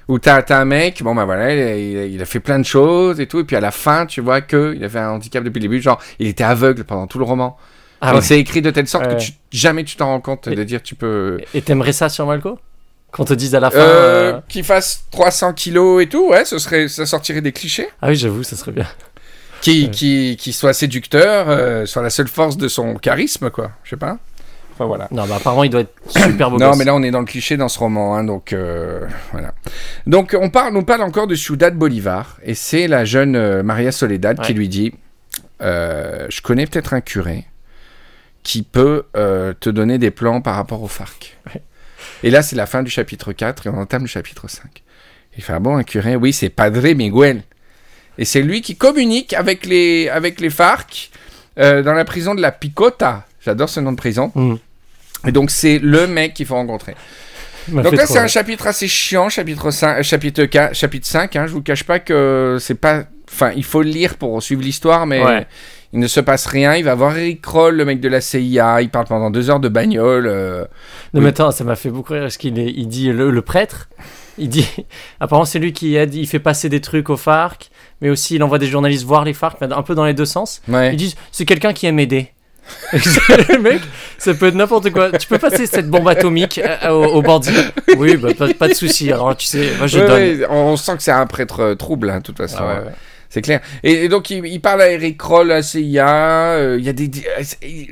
[0.09, 3.21] Où t'as as un mec, bon bah voilà, il a, il fait plein de choses
[3.21, 5.61] et tout, et puis à la fin tu vois que il avait un handicap depuis
[5.61, 7.57] le début, genre il était aveugle pendant tout le roman.
[8.01, 8.21] Ah ouais.
[8.21, 10.83] C'est écrit de telle sorte que tu- jamais tu t'en rends compte Et- de dire
[10.83, 11.39] tu peux.
[11.55, 12.59] Et t'aimerais ça sur Malco
[13.13, 13.79] Qu'on te dise à la fin.
[13.79, 17.89] Euh, euh, Qu'il fasse 300 kilos et tout, ouais, ce serait, ça sortirait des clichés.
[18.03, 18.87] Ah oui, j'avoue, ça serait bien.
[19.63, 19.91] Qui, Ouais.
[19.91, 23.73] qui, qui soit séducteur, euh, soit la seule force de son charisme, quoi.
[23.85, 24.19] Je sais pas.
[24.73, 25.09] Enfin voilà.
[25.11, 26.79] Non, bah apparemment, il doit être super beau Non, gosse.
[26.79, 29.01] mais là on est dans le cliché dans ce roman, hein, donc euh,
[29.33, 29.53] voilà.
[30.07, 34.41] Donc on parle, on parle encore de Ciudad Bolivar, et c'est la jeune Maria Soledad
[34.41, 34.95] qui lui dit
[35.61, 37.45] Je connais peut-être un curé
[38.43, 41.37] qui peut euh, te donner des plans par rapport au FARC.
[41.55, 41.61] Ouais.
[42.23, 44.83] Et là c'est la fin du chapitre 4 et on entame le chapitre 5.
[45.37, 46.17] Il fait Ah bon, un curé?
[46.17, 47.43] Oui, c'est Padre Miguel.
[48.19, 51.11] Et c'est lui qui communique avec les, avec les FARC
[51.59, 53.27] euh, dans la prison de la Picota.
[53.41, 54.33] J'adore ce nom de prison.
[54.35, 54.57] Hmm.
[55.27, 56.95] Et donc c'est le mec qu'il faut rencontrer.
[57.69, 61.37] Donc là, c'est un chapitre assez chiant, chapitre 5, euh, chapitre 4, chapitre 5.
[61.37, 63.05] Hein, je vous cache pas que c'est pas.
[63.31, 65.47] Enfin, il faut le lire pour suivre l'histoire, mais Ouais.
[65.93, 66.75] Il ne se passe rien.
[66.77, 68.81] Il va voir Eric Kroll, le mec de la CIA.
[68.83, 70.27] Il parle pendant deux heures de bagnole.
[70.27, 70.65] euh,
[71.15, 73.89] Non, mais attends, ça m'a fait beaucoup rire parce qu'il il dit le, le prêtre.
[74.39, 74.67] Il dit,
[75.21, 78.37] apparemment, c'est lui qui a dit, il fait passer des trucs aux FARC, mais aussi
[78.37, 80.63] il envoie des journalistes voir les FARC, un peu dans les deux sens.
[80.69, 80.93] Ouais.
[80.93, 82.31] Ils disent, c'est quelqu'un qui aime aider.
[82.93, 83.81] le mec,
[84.17, 85.11] ça peut être n'importe quoi.
[85.19, 87.51] Tu peux passer cette bombe atomique euh, aux, aux bandits
[87.97, 89.11] Oui, bah, pas, pas de souci.
[89.13, 90.41] Alors tu sais, moi je Ouais, donne.
[90.41, 92.59] ouais, on sent que c'est un prêtre euh, trouble, hein, de toute façon.
[92.61, 92.93] Ah hein.
[93.33, 93.61] C'est clair.
[93.85, 96.53] Et, et donc, il, il parle à Eric Kroll, à CIA.
[96.55, 97.43] euh, Il y a des, euh,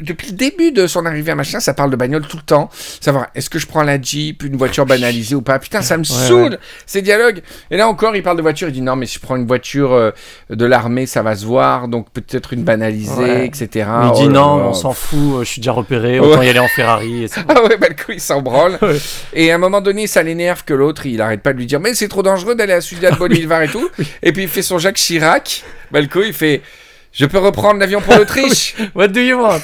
[0.02, 2.68] depuis le début de son arrivée à machin, ça parle de bagnole tout le temps.
[3.00, 5.58] Savoir, est-ce que je prends la Jeep, une voiture banalisée ou pas?
[5.60, 7.40] Putain, ça me saoule, ces dialogues.
[7.70, 8.68] Et là encore, il parle de voiture.
[8.68, 10.10] Il dit, non, mais si je prends une voiture euh,
[10.50, 11.86] de l'armée, ça va se voir.
[11.88, 13.46] Donc, peut-être une banalisée, Ouais.
[13.46, 13.68] etc.
[13.74, 16.46] Mais il Oh dit là non, on s'en fout, je suis déjà repéré, autant Ouais.
[16.46, 17.24] y aller en Ferrari.
[17.24, 17.42] Et bon.
[17.48, 18.76] Ah ouais, bah le coup, il s'en branle.
[18.82, 18.96] Ouais.
[19.34, 21.78] Et à un moment donné, ça l'énerve que l'autre, il arrête pas de lui dire
[21.80, 23.88] Mais c'est trop dangereux d'aller à Ciudad Bolivar et tout.
[24.22, 25.27] Et puis il fait son Jacques Chirac.
[26.10, 26.62] Coup, il fait
[27.12, 28.74] Je peux reprendre l'avion pour l'Autriche?
[28.94, 29.60] What do you want?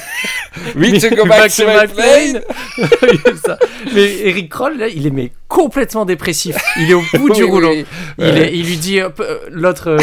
[0.75, 2.41] Oui, to go back, to my plane.
[3.45, 3.57] Ça.
[3.93, 6.55] mais Eric Kroll, là, il est mais complètement dépressif.
[6.77, 7.69] Il est au bout du Oui, rouleau.
[7.71, 7.85] oui.
[8.17, 8.39] Il, Ouais.
[8.47, 9.97] est- il lui dit, euh, euh, l'autre, euh,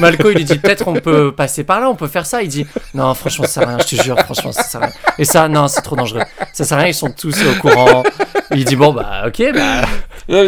[0.00, 2.42] Malco, il lui dit, peut-être on peut passer par là, on peut faire ça.
[2.42, 4.86] Il dit, non, franchement, ça sert à rien, je te jure, franchement, ça sert à
[4.86, 4.94] rien.
[5.18, 6.22] Et ça, non, c'est trop dangereux.
[6.52, 8.02] Ça sert à rien, ils sont tous au courant.
[8.54, 9.82] Il dit, bon, bah, ok, bah.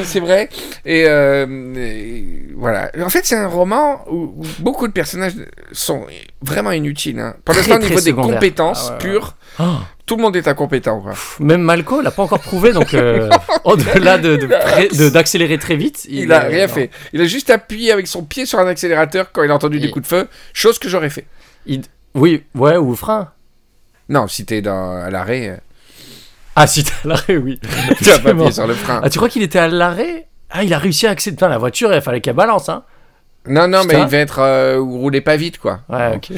[0.05, 0.49] C'est vrai.
[0.85, 2.91] Et, euh, et voilà.
[3.03, 5.33] En fait, c'est un roman où, où beaucoup de personnages
[5.73, 6.07] sont
[6.43, 7.19] vraiment inutiles.
[7.19, 7.35] hein.
[7.45, 9.13] Pour l'instant, au niveau des compétences Ah ouais, ouais.
[9.13, 9.65] pures, Oh,
[10.07, 11.01] tout le monde est incompétent.
[11.01, 11.13] Quoi.
[11.41, 13.29] même Malco l'a pas encore prouvé, donc euh,
[13.65, 16.07] au-delà de de- d'accélérer très vite.
[16.09, 16.91] Il, a est- rien fait.
[17.13, 19.87] Il a juste appuyé avec son pied sur un accélérateur quand il a entendu des
[19.89, 21.27] Il- coups de feu, chose que j'aurais fait.
[21.67, 21.83] Il-
[22.15, 23.33] Oui, ouais, ou frein.
[24.09, 25.57] Non, si t'es dans, à l'arrêt, euh,
[26.57, 27.59] Ah, si t'es à l'arrêt, oui.
[27.99, 29.01] tu vas pas appuyer sur le frein.
[29.03, 30.27] Ah, tu crois qu'il était à l'arrêt?
[30.51, 31.37] Ah, il a réussi à accéder.
[31.37, 32.83] Putain, la voiture, il fallait qu'elle balance, hein.
[33.49, 35.81] Non, non, mais il va être euh, roulé pas vite, quoi.
[35.89, 36.31] Ouais, ok.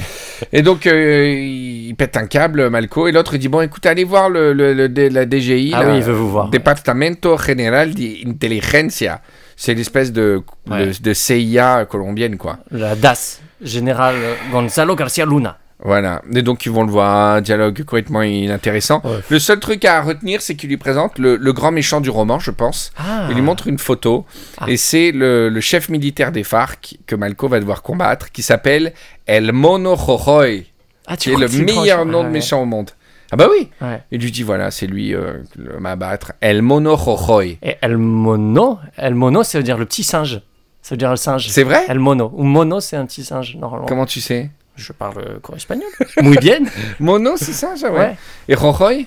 [0.52, 4.04] Et donc, euh, il pète un câble, Malco, et l'autre, il dit Bon, écoute, allez
[4.04, 5.72] voir le, le- la DGI.
[5.74, 6.48] Ah oui, il veut vous voir.
[6.50, 9.20] Departamento General de Inteligencia.
[9.56, 10.86] C'est l'espèce de, Ouais.
[10.86, 12.58] de, de CIA colombienne, quoi.
[12.70, 14.14] La DAS, général
[14.52, 15.58] Gonzalo Garcia Luna.
[15.84, 16.22] Voilà.
[16.34, 19.00] Et donc, ils vont le voir, un dialogue complètement inintéressant.
[19.04, 19.18] Ouais.
[19.28, 22.38] Le seul truc à retenir, c'est qu'il lui présente le, le grand méchant du roman,
[22.38, 22.92] je pense.
[22.96, 23.26] Ah.
[23.30, 24.24] Il lui montre une photo,
[24.58, 24.66] Ah.
[24.68, 28.92] et c'est le, le chef militaire des FARC que Malco va devoir combattre, qui s'appelle
[29.26, 30.66] El Mono Jojoy,
[31.06, 32.90] Ah, qui tu est le meilleur nom de Ouais, méchant au monde.
[33.32, 33.68] Ah bah oui.
[34.12, 36.32] Il lui dit, voilà, c'est lui euh, le m'abattre.
[36.40, 37.58] El Mono Jojoy.
[37.62, 40.42] Et El Mono, El Mono, ça veut dire le petit singe.
[40.82, 41.48] Ça veut dire le singe.
[41.48, 41.82] C'est vrai?
[41.88, 42.30] El Mono.
[42.36, 43.86] Ou Mono, c'est un petit singe, normalement.
[43.86, 44.50] Comment tu sais?
[44.76, 45.88] Je parle euh, quoi, espagnol
[46.22, 46.60] Muy bien.
[47.00, 47.98] Mono, c'est ça, ça, ouais.
[47.98, 48.16] Ouais.
[48.48, 48.54] Et.
[48.56, 49.06] Jojoy.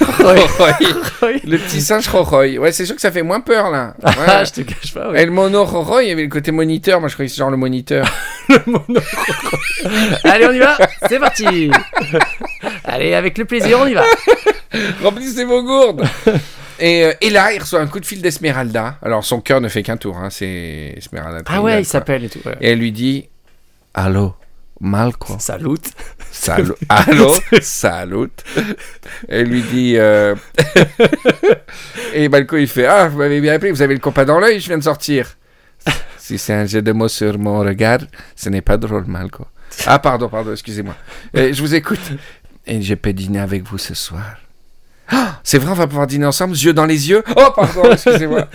[0.00, 2.58] Le petit singe Jojoy.
[2.58, 3.94] Ouais, c'est sûr que ça fait moins peur, là.
[4.04, 4.44] Ah, Ouais.
[4.44, 5.22] je te cache pas, ouais.
[5.22, 7.00] El Mono Jojoy, il y avait le côté moniteur.
[7.00, 8.06] Moi, je croyais que c'est genre le moniteur.
[8.48, 9.00] Le mono.
[10.24, 10.76] Allez, on y va
[11.08, 11.70] C'est parti
[12.84, 14.04] Allez, avec le plaisir, on y va.
[15.02, 16.04] Remplissez vos gourdes
[16.78, 18.98] et, euh, et là, il reçoit un coup de fil d'Esmeralda.
[19.02, 20.18] Alors, son cœur ne fait qu'un tour.
[20.18, 20.28] Hein.
[20.30, 21.42] C'est Esmeralda.
[21.46, 22.40] Ah ouais, il s'appelle et tout.
[22.44, 22.54] ouais.
[22.60, 23.28] Et elle lui dit
[23.98, 24.34] Allô,
[24.80, 25.36] Malco.
[25.38, 25.80] Salut.
[26.30, 26.74] Salut.
[26.88, 27.32] Allô,
[27.62, 28.28] salut.
[29.26, 29.94] Elle lui dit.
[29.96, 30.34] euh,
[32.14, 34.60] et Malco, il fait Ah, vous m'avez bien appelé, vous avez le compas dans l'œil,
[34.60, 35.36] je viens de sortir.
[36.18, 38.00] Si c'est un jeu de mots sur mon regard,
[38.34, 39.46] ce n'est pas drôle, Malco.
[39.86, 40.94] Ah, pardon, pardon, excusez-moi.
[41.36, 42.00] Euh, je vous écoute.
[42.66, 44.36] Et je peux dîner avec vous ce soir.
[45.10, 47.22] Ah, c'est vrai, on va pouvoir dîner ensemble, yeux dans les yeux.
[47.36, 48.46] Oh, pardon, excusez-moi.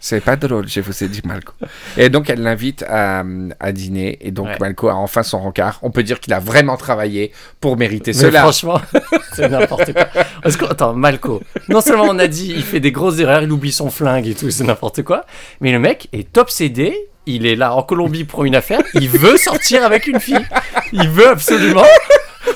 [0.00, 1.52] C'est pas drôle, je vous ai dit, Malco.
[1.96, 3.22] Et donc, elle l'invite à,
[3.60, 4.18] à dîner.
[4.20, 4.56] Et donc, Ouais.
[4.60, 5.78] Malco a enfin son rencard.
[5.82, 8.40] On peut dire qu'il a vraiment travaillé pour mériter Mais cela.
[8.40, 8.80] franchement,
[9.34, 10.06] c'est n'importe quoi.
[10.42, 13.52] Parce que, attends, Malco, non seulement on a dit il fait des grosses erreurs, il
[13.52, 15.24] oublie son flingue et tout, c'est n'importe quoi,
[15.60, 19.36] mais le mec est obsédé, il est là en Colombie pour une affaire, il veut
[19.36, 20.44] sortir avec une fille.
[20.92, 21.84] Il veut absolument,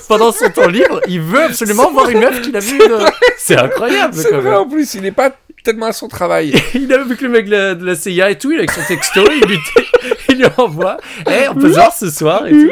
[0.08, 2.78] pendant son temps libre, il veut absolument voir une meuf qu'il a vue.
[2.78, 2.98] de-
[3.38, 5.30] C'est incroyable C'est vrai, en plus, il n'est pas
[5.64, 6.54] tellement à son travail.
[6.74, 8.70] Il a vu que le mec de la, de la CIA et tout, il avec
[8.70, 9.58] son texto, il lui,
[10.28, 10.96] il lui envoie
[11.28, 12.46] Eh, on peut se voir ce soir?
[12.46, 12.70] et tout.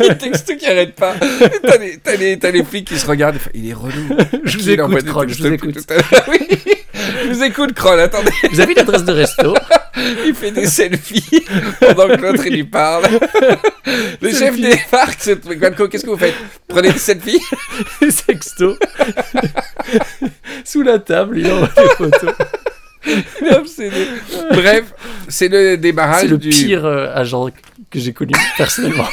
[0.00, 1.14] Il texte qui arrête pas.
[1.62, 3.38] T'as les, les, t'as les flics qui se regardent.
[3.54, 4.16] Il est relou.
[4.42, 5.76] Je vous écoute, Kroll, je vous écoute.
[6.96, 8.00] Je vous écoute, Kroll.
[8.00, 8.30] Attendez.
[8.50, 9.54] Vous avez l'adresse de resto
[10.26, 11.44] Il fait des selfies
[11.80, 13.04] pendant que l'autre il lui parle.
[14.20, 14.76] Le chef des
[15.46, 16.34] Mais Guanco, qu'est-ce que vous faites?
[16.68, 17.40] Prenez des selfies?
[18.00, 18.78] Des sextos
[20.64, 22.34] sous la table, il envoie des photos.
[23.56, 24.08] Obsédé.
[24.50, 24.84] Bref,
[25.28, 26.48] c'est le débarrage C'est le du.
[26.48, 27.46] pire euh, agent
[27.90, 29.06] que j'ai connu personnellement.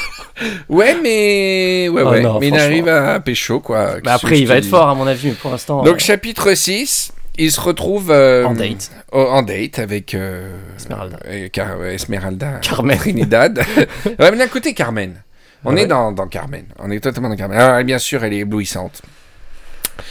[0.67, 1.89] Ouais, mais.
[1.89, 2.22] Ouais, Oh ouais.
[2.22, 4.00] non, mais il arrive à pécho, quoi.
[4.02, 5.84] Qu'est-ce après, il va être fort à mon avis, mais pour l'instant.
[5.84, 8.12] Donc, euh, chapitre 6, il se retrouve.
[8.12, 8.91] euh, En date.
[9.12, 10.13] au- en date avec.
[10.13, 11.17] euh, Esmeralda.
[11.52, 12.60] Car- Esmeralda.
[12.62, 12.98] Carmen.
[12.98, 13.58] Trinidad.
[14.06, 15.22] ouais, mais d'un côté, Carmen.
[15.65, 15.88] On Ah est ouais.
[15.88, 16.65] dans, dans Carmen.
[16.80, 17.58] On est totalement dans Carmen.
[17.58, 19.02] Alors, bien sûr, elle est éblouissante.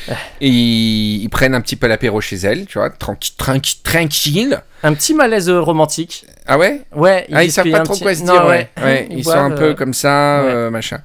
[0.08, 0.12] Ah.
[0.40, 4.60] Et ils, ils prennent un petit peu l'apéro chez elle, tu vois, tranqui- tranqui- tranquille.
[4.82, 6.24] Un petit malaise euh, romantique.
[6.46, 6.82] Ah ouais?
[6.94, 8.68] Ouais, Ah, ils savent discutent pas trop petit- quoi se Non, dire, ouais.
[8.82, 11.00] Ouais, Ils ils sont un peu euh, comme ça, machin.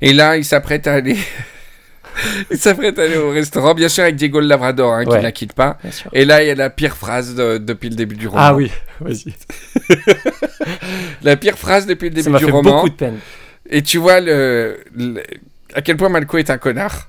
[0.00, 1.16] Et là, ils s'apprêtent à aller...
[2.50, 5.18] ils s'apprêtent à aller au restaurant, bien sûr, avec Diego le Labrador, hein, qui Ouais.
[5.18, 5.78] ne la quitte pas.
[6.12, 8.40] Et là, il y a la pire phrase de- depuis le début du roman.
[8.42, 9.34] Ah oui, vas-y.
[11.22, 12.76] La pire phrase depuis le début du fait roman.
[12.76, 13.18] beaucoup de peine.
[13.70, 15.22] Et tu vois le, le-
[15.74, 17.08] à quel point Malco est un connard.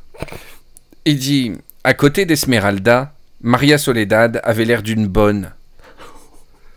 [1.06, 5.52] Il dit à côté d'Esmeralda, Maria Soledad avait l'air d'une bonne.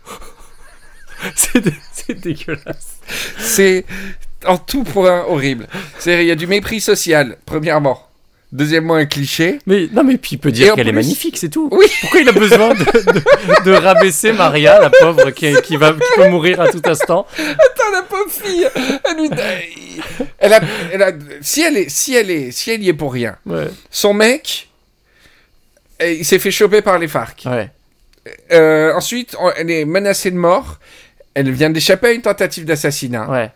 [1.35, 2.97] C'est dé- c'est dégueulasse.
[3.37, 3.85] C'est
[4.45, 5.67] en tout point horrible.
[5.99, 8.05] C'est il y a du mépris social, premièrement.
[8.53, 9.57] Deuxièmement, un cliché.
[9.65, 11.69] Mais non, mais puis il peut dire qu'elle est magnifique, c'est tout.
[11.71, 11.87] Oui.
[12.01, 15.99] Pourquoi il a besoin de, de- de rabaisser Maria, la pauvre, qui, qui va, qui
[16.15, 17.25] peut mourir à tout instant?
[17.39, 18.67] Attends, la pauvre fille,
[19.09, 19.29] elle lui,
[20.37, 20.61] elle a,
[20.91, 21.11] elle a,
[21.41, 23.37] si elle est, si elle est, si elle y est pour rien.
[23.47, 23.69] Ouais.
[23.89, 24.69] Son mec,
[25.99, 27.43] il s'est fait choper par les FARC.
[27.47, 27.71] Ouais.
[28.51, 30.77] Euh, ensuite, elle est menacée de mort.
[31.33, 33.27] Elle vient d'échapper à une tentative d'assassinat.
[33.31, 33.51] Ouais.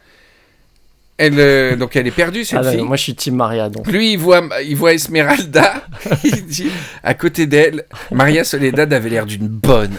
[1.19, 2.81] Elle, euh, donc elle est perdue cette Ah, fille.
[2.83, 3.87] moi, je suis Team Maria, donc.
[3.87, 5.73] Lui, il voit, il voit Esmeralda.
[6.23, 6.69] il dit,
[7.03, 9.95] à côté d'elle, Maria Soledad avait l'air d'une bonne.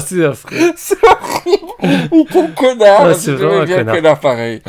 [0.00, 0.72] c'est affreux.
[0.76, 2.26] C'est horrible.
[2.32, 3.06] Quel connard.
[3.06, 3.94] Ah, c'est vraiment un bien connard.
[3.96, 4.62] connard pareil.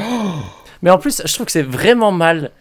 [0.82, 2.52] Mais en plus, je trouve que c'est vraiment mal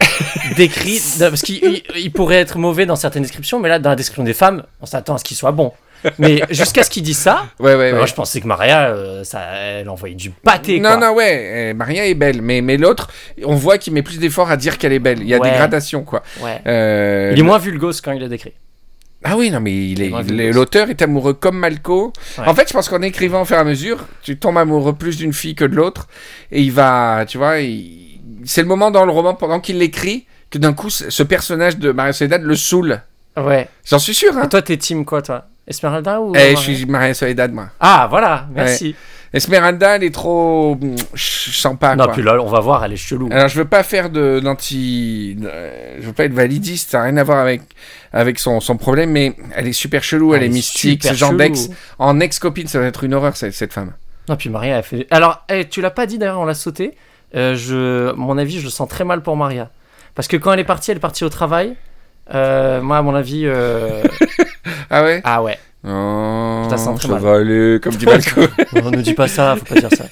[0.56, 1.00] décrit.
[1.18, 4.24] Parce qu'il il- il pourrait être mauvais dans certaines descriptions, mais là, dans la description
[4.24, 5.72] des femmes, on s'attend à ce qu'il soit bon.
[6.18, 8.06] Mais jusqu'à ce qu'il dise ça, Ouais, ouais, moi ouais.
[8.06, 10.78] je pensais que Maria, euh, ça, elle envoyait du pâté.
[10.80, 11.08] Non, quoi.
[11.08, 13.08] non, ouais, euh, Maria est belle, mais, mais l'autre,
[13.44, 15.18] on voit qu'il met plus d'efforts à dire qu'elle est belle.
[15.20, 16.22] Il y a des gradations, quoi.
[16.40, 16.60] Ouais.
[16.66, 18.52] Euh, Il est moins vulgose quand il est décrit.
[19.24, 22.12] Ah oui, non, mais il est, l'auteur est amoureux comme Malco.
[22.38, 22.44] Ouais.
[22.46, 25.16] En fait, je pense qu'en écrivant au fur et à mesure, tu tombes amoureux plus
[25.16, 26.06] d'une fille que de l'autre.
[26.52, 30.26] Et il va, tu vois, il- c'est le moment dans le roman, pendant qu'il l'écrit,
[30.50, 33.00] que d'un coup, ce personnage de Maria Soledad le saoule.
[33.36, 33.68] Ouais.
[33.84, 34.44] J'en suis sûr, hein.
[34.44, 35.46] Et toi, t'es team quoi, toi?
[35.66, 37.68] Esmeralda ou Eh, je suis Maria Soledad, moi.
[37.80, 38.94] Ah, voilà, merci.
[39.32, 40.78] Esmeralda, elle est trop.
[41.14, 42.12] Je sens pas, non, quoi.
[42.14, 43.28] puis là, on va voir, elle est chelou.
[43.32, 45.36] Alors, je veux pas faire de d'anti.
[45.44, 47.62] euh, Je veux pas être validiste, ça n'a rien à voir avec,
[48.12, 51.68] avec son, son problème, mais elle est super chelou, elle, est mystique, ce genre d'ex.
[51.98, 53.92] En ex-copine, ça va être une horreur, cette, cette femme.
[54.28, 55.06] Non, puis Maria, elle fait.
[55.10, 56.96] Alors, eh, tu l'as pas dit d'ailleurs, on l'a sauté.
[57.34, 58.12] Euh, je...
[58.14, 59.70] Mon avis, je le sens très mal pour Maria.
[60.14, 61.76] Parce que quand elle est partie, elle est partie au travail.
[62.34, 63.42] Euh, moi, à mon avis.
[63.46, 64.02] euh,
[64.90, 65.20] Ah ouais?
[65.24, 65.58] Ah ouais.
[65.84, 67.22] Oh, Je la sens très ça mal.
[67.22, 68.40] va aller, comme dit Malco.
[68.74, 70.06] On ne dit pas ça, faut pas dire ça.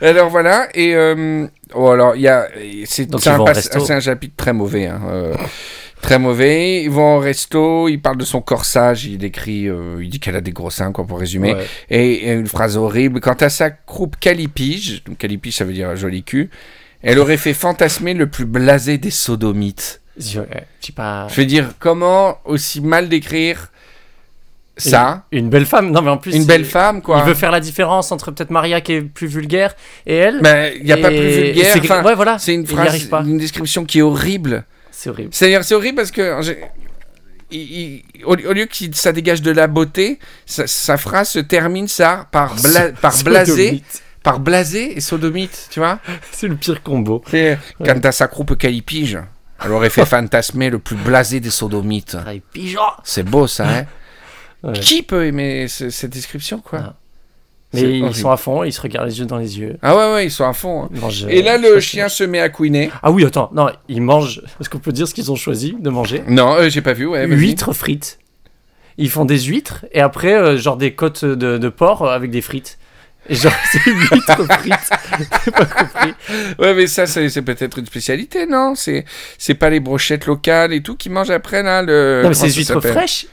[0.00, 2.48] alors voilà, et euh, oh, alors il y a,
[2.86, 5.34] c'est un, chapitre très mauvais, hein, euh,
[6.00, 6.84] très mauvais.
[6.84, 10.36] Ils vont au resto, il parle de son corsage, il décrit, euh, il dit qu'elle
[10.36, 11.54] a des gros seins, quoi, pour résumer.
[11.54, 11.66] Ouais.
[11.90, 13.20] Et, et une phrase horrible.
[13.20, 16.48] Quant à sa croupe calipige, donc calipige ça veut dire joli cul,
[17.02, 20.00] elle aurait fait fantasmer le plus blasé des sodomites.
[20.18, 21.28] Je ouais, je sais pas.
[21.28, 23.68] Je veux dire, comment aussi mal décrire
[24.76, 25.90] ça Une belle femme.
[25.90, 26.34] Non, mais en plus.
[26.34, 27.18] Une il- belle femme, quoi.
[27.18, 29.74] Il veut faire la différence entre peut-être Maria qui est plus vulgaire
[30.06, 30.40] et elle.
[30.40, 31.72] Mais il n'y a pas plus vulgaire.
[31.72, 32.36] c'est- enfin, ouais, voilà.
[32.46, 33.22] Une phrase, pas.
[33.26, 34.64] une description qui est horrible.
[34.92, 35.30] C'est horrible.
[35.32, 36.40] C'est-à-dire, c'est horrible parce que
[37.50, 37.58] il-
[38.14, 41.88] il- au, au lieu que ça dégage de la beauté, sa, sa phrase se termine
[41.88, 43.82] ça par, bla- par blasé,
[44.22, 45.98] par blasé et sodomite, tu vois.
[46.32, 47.22] C'est le pire combo.
[47.84, 49.18] Quant à sa croupe calipige,
[49.64, 52.16] elle aurait fait fantasmer le plus blasé des sodomites.
[52.26, 52.96] Ah.
[53.04, 53.84] C'est beau ça, hein
[54.64, 54.72] Ouais.
[54.72, 56.80] Qui peut aimer ce- cette description, quoi?
[56.82, 56.94] Ah.
[57.74, 58.16] Mais ils horrible.
[58.18, 59.76] sont à fond, ils se regardent les yeux dans les yeux.
[59.82, 60.84] Ah ouais, ouais, ils sont à fond.
[60.84, 60.88] hein.
[60.92, 62.90] Mangent, Et là, euh, le chien se met à couiner.
[63.02, 64.42] Ah oui, attends, non, ils mangent.
[64.60, 67.06] Est-ce qu'on peut dire ce qu'ils ont choisi de manger Non, euh, j'ai pas vu,
[67.06, 67.26] ouais.
[67.26, 68.18] Huîtres frites.
[68.96, 72.40] Ils font des huîtres et après, euh, genre des côtes de, de porc avec des
[72.40, 72.78] frites.
[73.28, 73.80] Genre, c'est.
[73.84, 76.14] J'ai pas compris.
[76.58, 78.74] Ouais, mais ça, c'est peut-être une spécialité, non?
[78.74, 79.04] C'est
[79.36, 82.20] c'est pas les brochettes locales et tout qui mangent après, là le...
[82.22, 83.26] Non, mais c'est huîtres fraîches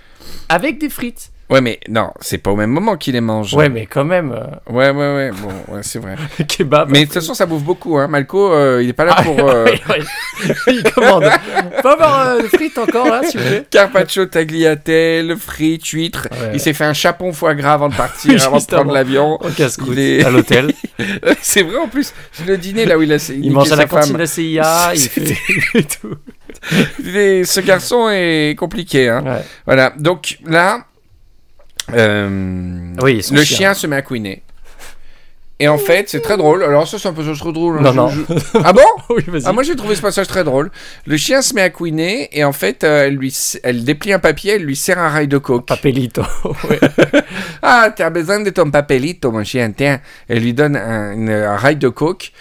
[0.50, 1.32] avec des frites.
[1.48, 3.54] Ouais, mais non, c'est pas au même moment qu'ils les mangent.
[3.54, 6.16] Ouais, mais quand même, euh, Ouais, ouais, ouais, bon, ouais, c'est vrai.
[6.48, 6.90] kebab.
[6.90, 8.08] mais de toute façon, ça bouffe beaucoup, hein.
[8.08, 9.40] Malco, euh, il est pas là Ah, pour...
[9.50, 9.68] euh.
[10.68, 11.30] Il commande.
[11.84, 13.66] Faut avoir des frites encore là, s'il vous plaît.
[13.70, 16.28] Carpaccio, tagliatelle, frites, huîtres.
[16.32, 16.52] Ouais.
[16.56, 19.36] Il s'est fait un chapon foie gras avant de partir, avant de prendre l'avion.
[19.36, 20.74] Au casse-croûte, Il est- à l'hôtel.
[21.42, 22.12] c'est vrai, en plus,
[22.48, 25.00] le dîner, là où il a Il mange à la cantine de la CIA, il
[25.02, 25.38] fait
[25.76, 26.16] et tout.
[27.04, 29.24] Il Ce garçon est compliqué, hein.
[29.26, 29.42] Ouais.
[29.66, 30.86] Voilà, donc là,
[31.94, 33.58] euh, Oui, le chien.
[33.58, 34.42] chien se met à couiner.
[35.58, 36.64] Et en fait, c'est très drôle.
[36.64, 37.78] Alors ça, c'est un peu trop drôle.
[37.78, 37.82] hein.
[37.94, 38.26] Non, Je- non.
[38.28, 38.82] je- Ah bon?
[39.10, 39.44] Oui, vas-y.
[39.46, 40.70] ah, Moi, j'ai trouvé ce passage très drôle.
[41.06, 44.20] Le chien se met à couiner et en fait, euh, elle, lui, elle déplie un
[44.20, 45.66] papier, elle lui serre un rail de coke.
[45.66, 46.24] Papelito.
[47.62, 50.00] Ah, t'as besoin de ton papelito, mon chien, tiens.
[50.28, 52.32] Elle lui donne un, une- un rail de coke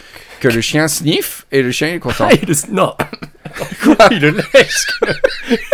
[0.40, 2.28] que le chien sniffe et le chien est content.
[2.30, 2.54] Ah, il le...
[2.72, 2.94] Non.
[3.82, 4.86] Quoi Il le lèche.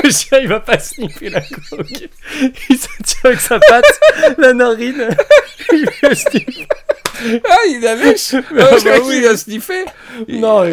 [0.05, 1.87] Le chien, il va pas sniffer la coque.
[2.69, 4.01] Il se tient avec sa patte,
[4.39, 5.09] la narine.
[5.73, 6.67] Il le sniffe.
[7.49, 9.15] Ah, il la lèche Ah, bah Je croyais oui.
[9.17, 9.85] qu'il la sniffait.
[10.29, 10.65] Non,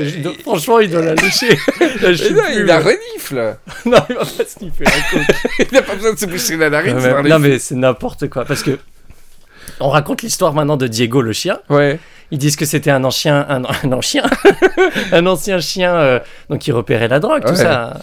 [0.44, 1.50] franchement, il doit la lécher.
[2.02, 3.58] Là, je Mais sais non, plus, il la mais- renifle.
[3.86, 5.36] Non, il va pas sniffer la coque.
[5.60, 6.98] Il n'a pas besoin de se boucher la narine.
[7.26, 8.46] Non, mais c'est n'importe quoi.
[8.46, 8.80] Parce que.
[9.80, 11.60] On raconte l'histoire maintenant de Diego le chien.
[11.70, 12.00] Ouais.
[12.32, 14.24] Ils disent que c'était un ancien, un, un ancien,
[15.12, 17.56] un ancien chien, euh, donc qui repérait la drogue, tout Ouais.
[17.56, 18.00] ça.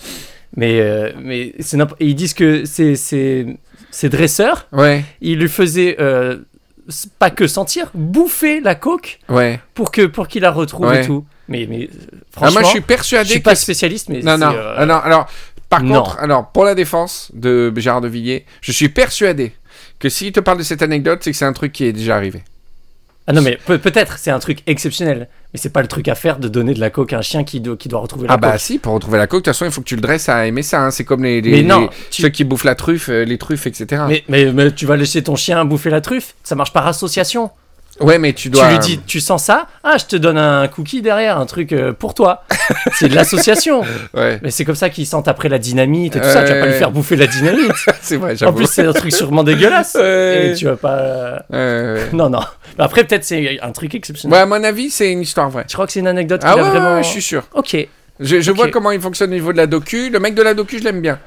[0.57, 1.53] Mais, euh, mais
[2.01, 3.57] ils disent que ces, ces,
[3.91, 5.05] ces dresseurs, Ouais.
[5.21, 6.39] ils lui faisaient euh,
[7.19, 9.61] pas que sentir, bouffer la coque Ouais.
[9.75, 11.03] pour que pour qu'il la retrouve Ouais.
[11.03, 11.25] et tout.
[11.49, 14.21] Mais, mais euh, Ah, franchement, moi, je suis je persuadé suis que pas spécialiste, mais
[14.23, 14.95] Non, non, ah, non.
[14.95, 15.27] Alors,
[15.69, 16.03] par non.
[16.03, 19.53] contre, alors, pour la défense de Gérard de Villiers, je suis persuadé
[19.99, 22.17] que s'il te parle de cette anecdote, c'est que c'est un truc qui est déjà
[22.17, 22.43] arrivé.
[23.27, 26.15] Ah non, mais peut- peut-être c'est un truc exceptionnel, mais c'est pas le truc à
[26.15, 28.35] faire de donner de la coque à un chien qui doit, qui doit retrouver la
[28.35, 28.61] Ah bah coque.
[28.61, 30.47] si, pour retrouver la coque, de toute façon, il faut que tu le dresses à
[30.47, 30.83] aimer ça.
[30.85, 30.91] hein.
[30.91, 33.39] C'est comme les, les- Mais non, les- tu- ceux qui bouffent la truffe, euh, les
[33.39, 34.03] truffes, etc.
[34.09, 37.51] Mais, mais, mais tu vas laisser ton chien bouffer la truffe, ça marche par association.
[38.01, 38.67] Ouais, mais tu dois...
[38.67, 41.73] Tu lui dis, tu sens ça Ah, je te donne un cookie derrière, un truc
[41.73, 42.45] euh, pour toi.
[42.95, 43.83] c'est de l'association.
[44.15, 46.43] Ouais, Mais c'est comme ça qu'ils sentent après la dynamite et tout ça.
[46.43, 47.73] Tu vas pas lui faire bouffer la dynamite.
[48.01, 48.57] c'est vrai, en j'avoue.
[48.57, 49.95] plus, c'est un truc sûrement dégueulasse.
[49.95, 50.51] Ouais.
[50.51, 51.45] Et tu vas pas.
[52.13, 52.41] Non, non.
[52.79, 54.35] Mais après, peut-être c'est un truc exceptionnel.
[54.35, 55.65] Ouais, à mon avis, c'est une histoire vraie.
[55.69, 57.03] Je crois que c'est une anecdote Ah a vraiment.
[57.03, 57.45] je suis sûr.
[57.55, 57.77] Ok.
[58.21, 60.11] Je, vois comment il fonctionne au niveau de la docu.
[60.11, 61.19] Le mec de la docu, je l'aime bien.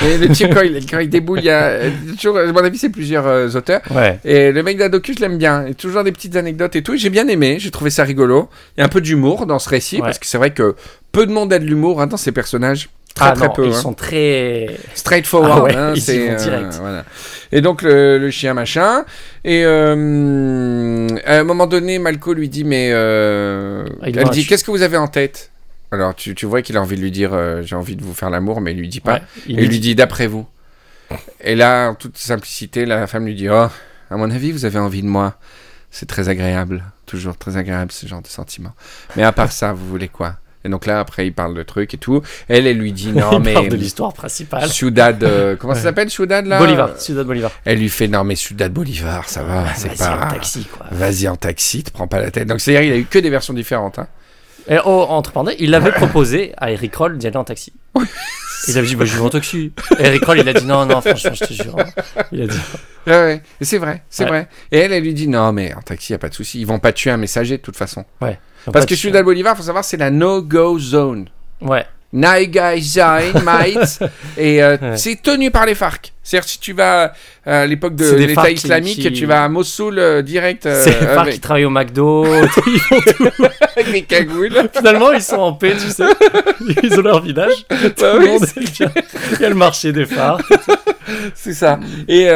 [0.00, 1.78] Et le type, quand il, quand il déboule, il y a
[2.16, 3.82] toujours, à mon avis, c'est plusieurs euh, auteurs.
[3.90, 4.18] Ouais.
[4.24, 5.66] Et le mec de la docu, je l'aime bien.
[5.66, 6.94] Et toujours des petites anecdotes et tout.
[6.94, 8.48] Et J'ai bien aimé, j'ai trouvé ça rigolo.
[8.76, 10.02] Il y a un peu d'humour dans ce récit, Ouais.
[10.02, 10.74] parce que c'est vrai que
[11.12, 12.88] peu de monde a de l'humour hein, dans ces personnages.
[13.14, 13.66] Très ah très non, peu.
[13.66, 13.78] ils hein.
[13.78, 14.68] sont très.
[14.94, 17.04] Straightforward, Ah ouais, hein, c'est euh, voilà.
[17.52, 19.04] Et donc le, le chien machin.
[19.44, 24.64] Et euh, à un moment donné, Malco lui dit mais euh, Ah, elle dit qu'est-ce
[24.64, 25.51] que vous avez en tête?
[25.92, 28.14] Alors tu, tu vois qu'il a envie de lui dire euh, j'ai envie de vous
[28.14, 29.14] faire l'amour, mais il lui dit pas.
[29.14, 30.46] Ouais, il Et lui dit d'après vous.
[31.42, 33.68] Et là, en toute simplicité, la femme lui dit oh
[34.10, 35.34] à mon avis vous avez envie de moi.
[35.90, 38.72] C'est très agréable, toujours très agréable ce genre de sentiment.
[39.16, 40.36] Mais à part ça, vous voulez quoi?
[40.64, 42.22] Et donc là, après, il parle de trucs et tout.
[42.48, 44.70] Elle, elle lui dit non il mais parle de l'histoire principale.
[44.70, 46.58] Ciudad, euh, comment ça s'appelle Ciudad là?
[46.58, 47.50] Bolivar, Ciudad Bolivar.
[47.66, 50.26] Elle lui fait non mais Ciudad Bolivar, ça va, c'est Vas-y, pas.
[50.26, 50.86] en taxi, quoi.
[50.90, 52.48] Vas-y en taxi, te prends pas la tête.
[52.48, 53.98] Donc c'est-à-dire il a eu que des versions différentes.
[53.98, 54.08] Hein.
[54.68, 57.72] Et oh, entre parenthèses, il avait proposé à Eric Roll d'y aller en taxi.
[58.68, 59.72] Il avait dit, bah, je vais en taxi.
[59.98, 61.76] Et Eric Roll, il a dit, non, non, franchement, je te jure.
[61.80, 61.84] hein.
[62.30, 62.56] Il a dit,
[63.08, 64.28] Ouais, c'est vrai, c'est Ouais.
[64.30, 64.48] vrai.
[64.70, 66.64] Et elle, elle lui dit non mais en taxi y a pas de souci, ils
[66.66, 68.04] vont pas tuer un messager de toute façon.
[68.20, 68.38] ouais.
[68.72, 71.28] Parce que Ciudad Bolivar, faut savoir, c'est la no-go zone.
[71.60, 71.84] Ouais.
[72.12, 74.00] Naïga Zain, mate.
[74.36, 74.96] Et euh, Ouais.
[74.96, 76.12] c'est tenu par les FARC.
[76.22, 77.12] C'est-à-dire, si tu vas
[77.46, 80.80] euh, à l'époque de l'État FARC islamique, qui- tu vas à Mossoul euh, direct euh,
[80.84, 82.24] C'est les FARC avec, qui travaillent au McDo.
[82.66, 83.28] ils font tout.
[83.76, 84.52] avec les cagoules.
[84.76, 86.04] Finalement, ils sont en paix, tu sais.
[86.82, 87.54] Ils ont leur village.
[87.68, 88.92] Tout Bah le oui, monde c'est- est bien.
[89.32, 90.40] Il y a le marché des phares.
[91.34, 91.80] C'est ça.
[92.08, 92.28] Et,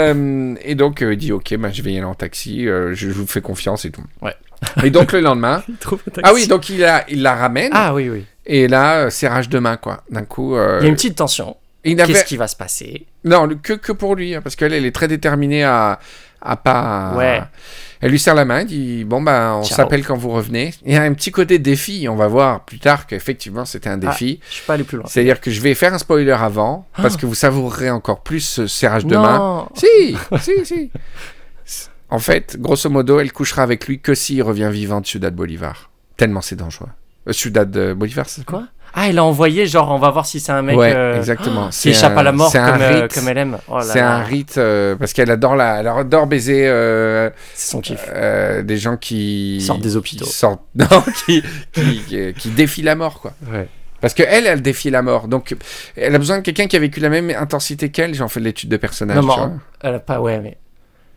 [0.62, 3.27] et donc, il dit Ok, bah, je vais y aller en taxi, je, je vous
[3.27, 4.03] fais confiance et tout.
[4.23, 4.35] Ouais.
[4.83, 5.62] Et donc, le lendemain.
[5.69, 6.23] Ils trouvent un taxi.
[6.25, 7.71] Ah oui, donc il la, il la ramène.
[7.75, 8.25] Ah oui, oui.
[8.47, 10.03] Et là, euh, serrage de main, quoi.
[10.11, 10.57] D'un coup.
[10.57, 11.57] euh, Il y a une petite tension.
[11.83, 13.07] Qu'est-ce qui va se passer?
[13.25, 16.01] Non, que, que pour lui, hein, parce qu'elle, elle est très déterminée à,
[16.43, 17.13] à pas.
[17.17, 17.43] Ouais.
[18.01, 20.75] Elle lui serre la main, dit Bon, ben, on s'appelle quand vous revenez.
[20.85, 23.97] Il y a un petit côté défi, on va voir plus tard qu'effectivement c'était un
[23.99, 24.41] défi.
[24.49, 25.07] Je suis pas allé plus loin.
[25.09, 28.67] C'est-à-dire que je vais faire un spoiler avant, parce que vous savourerez encore plus ce
[28.67, 29.39] serrage de main.
[29.39, 29.69] Non.
[29.75, 30.91] Si, si, si.
[32.11, 35.91] En fait, grosso modo, elle couchera avec lui que s'il revient vivant de Ciudad Bolivar.
[36.17, 36.89] Tellement c'est dangereux.
[37.29, 38.65] Euh, Ciudad euh, Bolivar, c'est Quoi?
[38.99, 41.69] Ah, elle a envoyé, genre, on va voir si c'est un mec Ouais, euh, exactement.
[41.73, 43.15] qui échappe un- à la mort c'est un comme, euh, rite.
[43.15, 43.59] comme elle aime.
[43.69, 47.81] Oh C'est un rite euh, parce qu'elle adore la, elle adore baiser euh, C'est son
[47.81, 48.01] kiff.
[48.15, 50.25] euh, des gens qui Sortent des hôpitaux.
[50.25, 50.87] qui sortent- non,
[51.27, 53.33] qui, qui, qui- qui défient la mort quoi.
[53.53, 53.69] Ouais.
[54.01, 55.55] Parce que elle, elle défie la mort, donc
[55.97, 58.15] elle a besoin de quelqu'un qui a vécu la même intensité qu'elle.
[58.15, 59.17] J'en fais de l'étude de personnage.
[59.17, 59.53] Non, tu mais vois.
[59.83, 60.57] elle a pas, ouais, mais.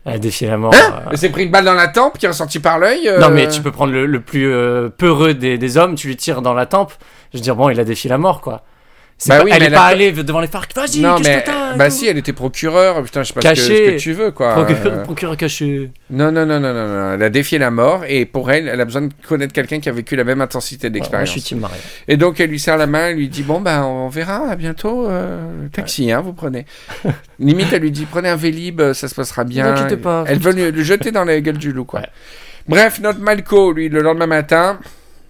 [0.06, 0.72] Elle a défié la mort.
[0.74, 1.08] Hein euh.
[1.12, 3.06] Elle s'est pris une balle dans la tempe qui est ressortie par l'œil.
[3.08, 6.06] euh, Non, mais tu peux prendre le, le plus euh, peureux des, des hommes, tu
[6.08, 6.92] lui tires dans la tempe.
[7.32, 8.62] Je veux dire, bon, il a défié la mort, quoi.
[9.28, 10.74] Bah pas- oui, elle est pas allée devant les FARC.
[10.74, 11.44] Vas-y, Non qu'est-ce mais
[11.76, 13.02] bah si, elle était procureur.
[13.02, 13.86] Putain, je sais pas ce que, Caché.
[13.86, 14.54] ce que tu veux quoi.
[14.54, 15.90] Procureur, Euh, procureur caché.
[16.10, 17.12] Non non non non non non.
[17.14, 19.88] Elle a défié la mort et pour elle, elle a besoin de connaître quelqu'un qui
[19.88, 21.28] a vécu la même intensité Ouais, moi, je d'expérience.
[21.30, 21.76] suis Team Maria.
[22.08, 24.56] Et donc elle lui serre la main, elle lui dit bon ben on verra à
[24.56, 26.64] bientôt euh, taxi hein vous prenez.
[27.38, 29.74] Limite elle lui dit prenez un Vélib euh, ça se passera bien.
[29.74, 30.24] inquiétez pas.
[30.26, 32.00] Elle veut lui- le jeter dans la gueule du loup quoi.
[32.00, 32.06] Ouais.
[32.68, 34.78] Bref notre Malco lui le lendemain matin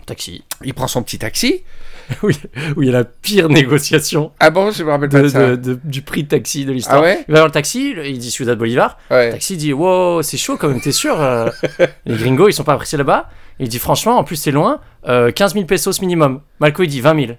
[0.06, 0.44] Taxi.
[0.64, 1.62] il prend son petit taxi.
[2.22, 2.36] oui,
[2.76, 5.50] où il y a la pire négociation Ah bon je me rappelle pas de- ça.
[5.50, 6.98] de- de- du prix de taxi de l'histoire.
[6.98, 8.98] Ah ouais Il va dans le taxi, il dit Ciudad Bolivar.
[9.10, 9.30] Le Ouais.
[9.30, 11.48] taxi dit Wow, c'est chaud quand même, t'es sûr euh,
[12.06, 13.28] Les gringos, ils sont pas appréciés là-bas.
[13.58, 16.40] Il dit Franchement, en plus, c'est loin, euh, 15 000 pesos minimum.
[16.60, 17.32] Malco, il dit 20 000.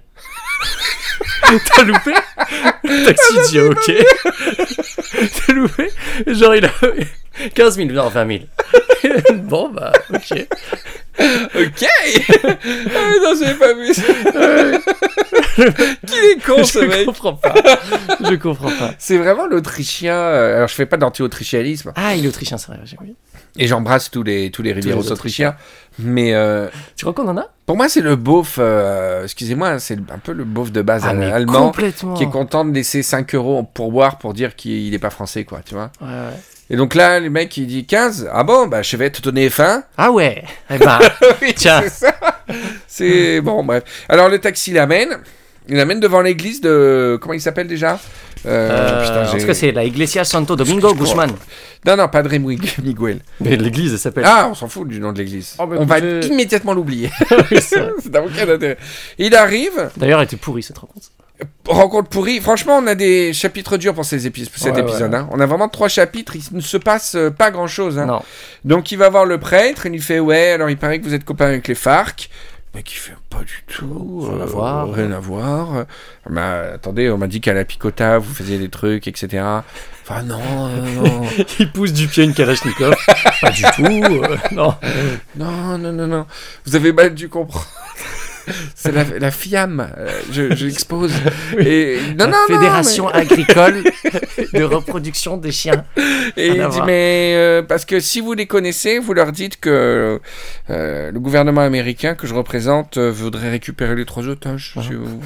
[1.76, 2.12] T'as loupé?
[2.84, 3.92] Le taxi dit Ok.
[5.46, 5.90] T'as loupé?
[6.28, 6.70] Genre, il a
[7.54, 8.40] 15 000, non, 20 000.
[9.34, 10.46] bon, bah, ok.
[11.54, 11.84] Ok.
[12.44, 14.02] ah, non j'avais pas vu ça.
[16.06, 17.04] Qu'il est con ce Je mec.
[17.06, 17.54] comprends pas.
[18.20, 18.92] Je comprends pas.
[18.98, 20.14] C'est vraiment l'Autrichien.
[20.14, 22.96] euh, Alors je fais pas d'anti-autrichianisme Ah, il est autrichien, c'est vrai, j'ai
[23.58, 25.54] et j'embrasse tous les tous les rivieros autrichiens.
[25.98, 27.48] Mais euh, Tu crois qu'on en a?
[27.66, 31.10] Pour moi, c'est le beauf, euh, excusez-moi, c'est un peu le beauf de base Ah,
[31.10, 32.14] allemand complètement.
[32.14, 35.44] qui est content de laisser 5 euros pour boire pour dire qu'il n'est pas français,
[35.44, 35.90] quoi, tu vois.
[36.00, 36.40] Ouais, ouais.
[36.72, 39.50] Et donc là, le mec, il dit 15, ah bon, bah je vais te donner
[39.50, 39.84] faim.
[39.98, 40.98] Ah ouais Eh ben,
[41.42, 41.82] Oui, Tiens.
[42.86, 43.84] c'est bon, bref.
[44.08, 45.18] Alors le taxi l'amène,
[45.68, 47.18] il l'amène devant l'église de.
[47.20, 48.00] Comment il s'appelle déjà?
[48.44, 50.94] Euh, euh, j'ai- tout cas, c'est la Iglesia Santo Domingo.
[50.94, 51.30] Guzman.
[51.86, 52.70] Non, non, Padre Miguel.
[52.82, 53.18] Miguel.
[53.40, 54.24] Mais l'église, elle s'appelle.
[54.26, 55.54] Ah, on s'en fout du nom de l'église.
[55.58, 57.10] Oh, bah, on va immédiatement l'oublier.
[57.60, 58.78] C'est n'a aucun intérêt.
[59.18, 61.06] Il arrive, D'ailleurs, elle était pourrie cette rencontre.
[61.66, 62.40] Rencontre pourrie.
[62.40, 65.12] Franchement, on a des chapitres durs pour ces épis- cet Ouais, épisode.
[65.12, 65.18] ouais.
[65.18, 65.28] hein.
[65.32, 66.34] On a vraiment trois chapitres.
[66.36, 67.96] Il ne se passe euh, pas grand chose.
[67.98, 68.22] Non.
[68.64, 69.86] Donc, il va voir le prêtre.
[69.86, 72.28] Il lui fait Ouais, alors il paraît que vous êtes copain avec les FARC.
[72.74, 74.26] Mec, il fait Pas du tout.
[74.30, 74.90] Rien à euh, voir.
[74.92, 75.84] Rien à voir.
[76.30, 79.44] Bah, attendez, on m'a dit qu'à la picota, vous faisiez des trucs, etc.
[80.08, 81.22] Enfin, non, euh, non.
[81.58, 82.94] Il pousse du pied une Kalachnikov.
[83.42, 83.84] pas du tout.
[83.84, 84.74] euh, non.
[85.36, 86.26] non, non, non, non.
[86.64, 87.66] Vous avez mal dû comprendre.
[88.74, 91.12] C'est la, la FIAM, euh, je, je l'expose.
[91.58, 93.82] Et non, la non, non, Fédération agricole
[94.52, 95.84] de reproduction des chiens.
[96.36, 100.20] Et il dit, mais euh, parce que si vous les connaissez, vous leur dites que
[100.70, 104.74] euh, le gouvernement américain que je représente euh, voudrait récupérer les trois otages.
[104.76, 104.80] Ah.
[104.90, 105.20] vous-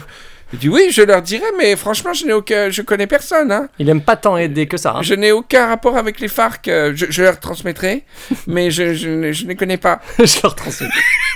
[0.52, 3.50] Il dit oui, je leur dirai, mais franchement, je n'ai aucun, je connais personne.
[3.50, 3.68] Hein.
[3.80, 4.92] Il aime pas tant aider que ça.
[4.96, 5.02] hein.
[5.02, 6.66] Je n'ai aucun rapport avec les FARC.
[6.66, 8.04] Je, je leur transmettrai,
[8.46, 10.00] mais je, je, ne- je ne les connais pas.
[10.22, 10.88] Je leur transmets.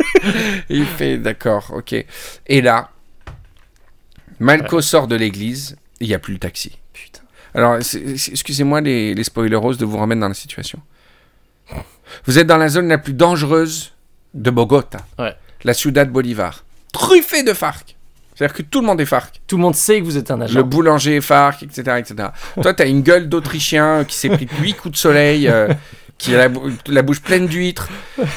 [0.68, 1.94] Il fait d'accord, ok.
[2.46, 2.90] Et là,
[4.38, 5.76] Malco sort de l'église.
[6.01, 6.78] Il n'y a plus le taxi.
[6.92, 7.20] Putain.
[7.55, 10.80] Alors, excusez-moi les, les spoileros de vous remettre dans la situation.
[12.24, 13.92] Vous êtes dans la zone la plus dangereuse
[14.34, 15.34] de Bogota, Ouais.
[15.64, 17.96] la Ciudad Bolivar, truffée de FARC.
[18.34, 19.40] C'est-à-dire que tout le monde est FARC.
[19.46, 20.55] Tout le monde sait que vous êtes un agent.
[20.57, 21.98] Le boulanger est FARC, etc.
[21.98, 22.28] etc.
[22.62, 25.68] Toi, tu as une gueule d'Autrichien qui s'est pris huit coups de soleil, euh,
[26.21, 27.89] qui a la, bou- la bouche pleine d'huîtres.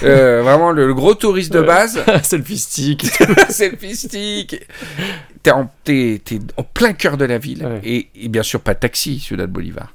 [0.04, 2.00] Euh, vraiment, le, le gros touriste de base.
[2.24, 3.06] Selfie stick.
[3.50, 4.66] selfie stick.
[5.44, 7.66] T'es en, t'es- t'es en plein cœur de la ville.
[7.66, 7.82] Ouais.
[7.84, 9.94] Et, et bien sûr, pas de taxi, Ciudad Bolivar.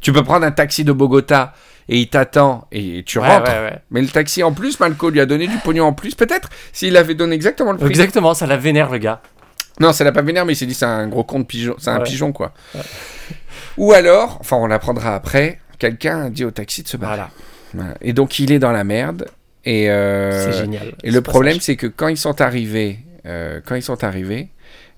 [0.00, 1.54] Tu peux prendre un taxi de Bogota
[1.88, 3.52] et il t'attend et tu Ouais, rentres.
[3.52, 3.78] ouais, ouais.
[3.92, 6.16] Mais le taxi en plus, Malco lui a donné du pognon en plus.
[6.16, 7.88] Peut-être s'il avait donné exactement le prix.
[7.88, 9.22] Exactement, ça la vénère le gars.
[9.78, 11.76] Non, ça l'a pas vénère, mais il s'est dit c'est un gros con de pigeon.
[11.78, 12.52] C'est un pigeon, quoi.
[13.78, 17.22] Ou alors, enfin, on l'apprendra après, quelqu'un a dit au taxi de se barrer.
[17.74, 17.94] Voilà.
[18.00, 19.26] Et donc, il est dans la merde.
[19.64, 20.92] Et, euh, c'est génial.
[21.02, 24.50] Et le problème, c'est que quand ils sont arrivés, euh, quand ils sont arrivés,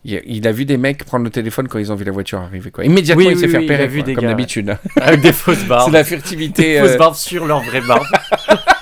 [0.04, 2.12] il a, il a vu des mecs prendre le téléphone quand ils ont vu la
[2.12, 2.70] voiture arriver.
[2.70, 2.84] Quoi.
[2.84, 4.76] Immédiatement, Oui, il s'est oui, fait oui, a repérer, comme d'habitude.
[5.00, 5.92] Avec des fausses C'est barbes.
[5.92, 6.62] la furtivité.
[6.62, 8.04] Des euh, fausses barbes sur leur vraie barbe.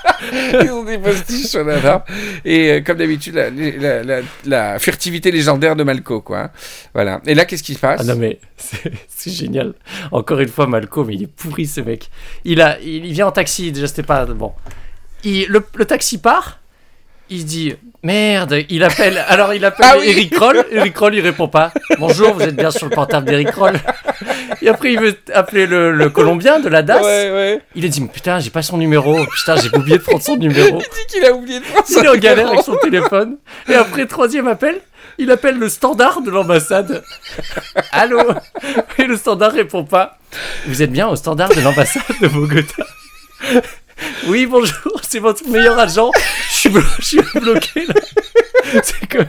[0.63, 2.03] ils ont des postiches sur la barbe.
[2.45, 3.35] Et euh, comme d'habitude,
[4.45, 6.21] la, furtivité légendaire de Malco.
[6.21, 6.39] Quoi.
[6.39, 6.51] hein.
[6.93, 7.21] Voilà.
[7.25, 8.01] Et là, qu'est-ce qui se passe?
[8.01, 8.39] Ah non mais
[9.07, 9.73] c'est génial.
[10.11, 12.09] Encore une fois Malcolm, il est pourri ce mec.
[12.45, 13.71] Il a, il, vient en taxi.
[13.71, 14.53] Déjà c'était pas bon.
[15.23, 16.62] Il, le taxi part.
[17.29, 18.57] Il se dit merde.
[18.69, 19.17] Il appelle.
[19.27, 20.09] Alors il appelle Ah oui.
[20.09, 20.65] Eric Roll.
[20.71, 21.71] Eric Roll il répond pas.
[21.99, 23.75] Bonjour, vous êtes bien sur le portable d'Eric Roll.
[24.61, 27.01] Et après il veut appeler le, le Colombien de la DAS.
[27.01, 27.61] Ouais, ouais.
[27.75, 29.25] Il a dit putain j'ai pas son numéro.
[29.25, 30.79] Putain j'ai oublié de prendre son numéro.
[30.79, 32.53] Il dit qu'il a oublié de prendre Il son est en galère numéro.
[32.53, 33.37] avec son téléphone.
[33.69, 34.79] Et après, troisième appel,
[35.17, 37.03] il appelle le standard de l'ambassade.
[37.91, 38.19] Allô?
[38.97, 40.17] Et le standard répond pas.
[40.67, 42.83] Vous êtes bien au standard de l'ambassade de Bogota?
[44.27, 46.11] Oui, bonjour, c'est votre meilleur agent.
[46.49, 47.93] Je suis, blo- je suis bloqué là.
[48.83, 49.19] C'est que.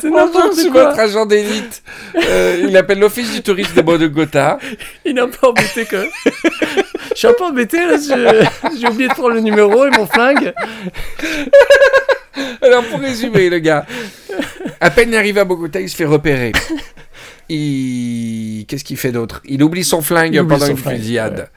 [0.00, 0.84] C'est n'importe quoi.
[0.88, 1.82] votre agent d'élite.
[2.14, 4.58] Euh, il appelle l'office du tourisme de Bogota.
[5.04, 6.06] Il un peu embêté que.
[7.10, 7.96] Je suis un peu embêté là.
[8.78, 10.52] J'ai oublié de prendre le numéro et mon flingue.
[12.60, 13.86] Alors, pour résumer, le gars,
[14.80, 16.52] à peine il arrive à Bogota, il se fait repérer.
[17.48, 18.66] Il...
[18.68, 19.40] Qu'est-ce qu'il fait d'autre?
[19.46, 21.48] Il oublie son flingue Il oublie pendant son une flingue, fusillade.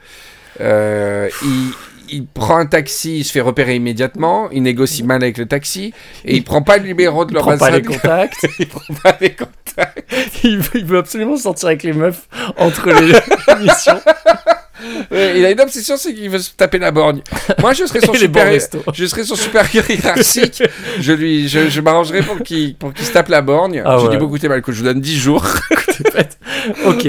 [0.60, 1.72] Euh, il...
[2.12, 5.92] il prend un taxi, il se fait repérer immédiatement, il négocie mal avec le taxi,
[6.24, 8.46] et il prend pas le numéro de Il prend pas les contacts.
[8.58, 9.50] il prend pas les contacts.
[10.44, 13.12] Il veut, il veut absolument sortir avec les meufs entre les
[13.64, 14.00] missions.
[15.10, 17.20] Ouais, il a une obsession, c'est qu'il veut se taper la borgne.
[17.60, 18.82] Moi, je serais son restos.
[18.92, 20.62] je serais son supérieur hiérarchique.
[20.98, 23.82] je lui, je, je m'arrangerais pour qu'il, pour qu'il se tape la borgne.
[23.84, 24.10] Ah je ouais.
[24.10, 25.46] dis, bon, écoutez, Malco, je vous donne 10 jours.
[26.84, 27.06] Ok,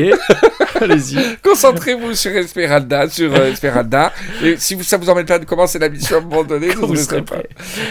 [0.82, 1.38] allez-y.
[1.44, 4.12] Concentrez-vous sur Esmeralda, sur euh, Esmeralda.
[4.44, 6.70] Et si vous, ça vous embête pas de commencer la mission à un moment donné,
[6.76, 7.38] vous vous ne serez pas.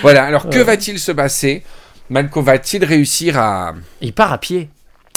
[0.02, 0.24] Voilà.
[0.24, 1.62] Alors, que va-t-il se passer?
[2.08, 4.68] Malco va-t-il réussir à, Il part à pied.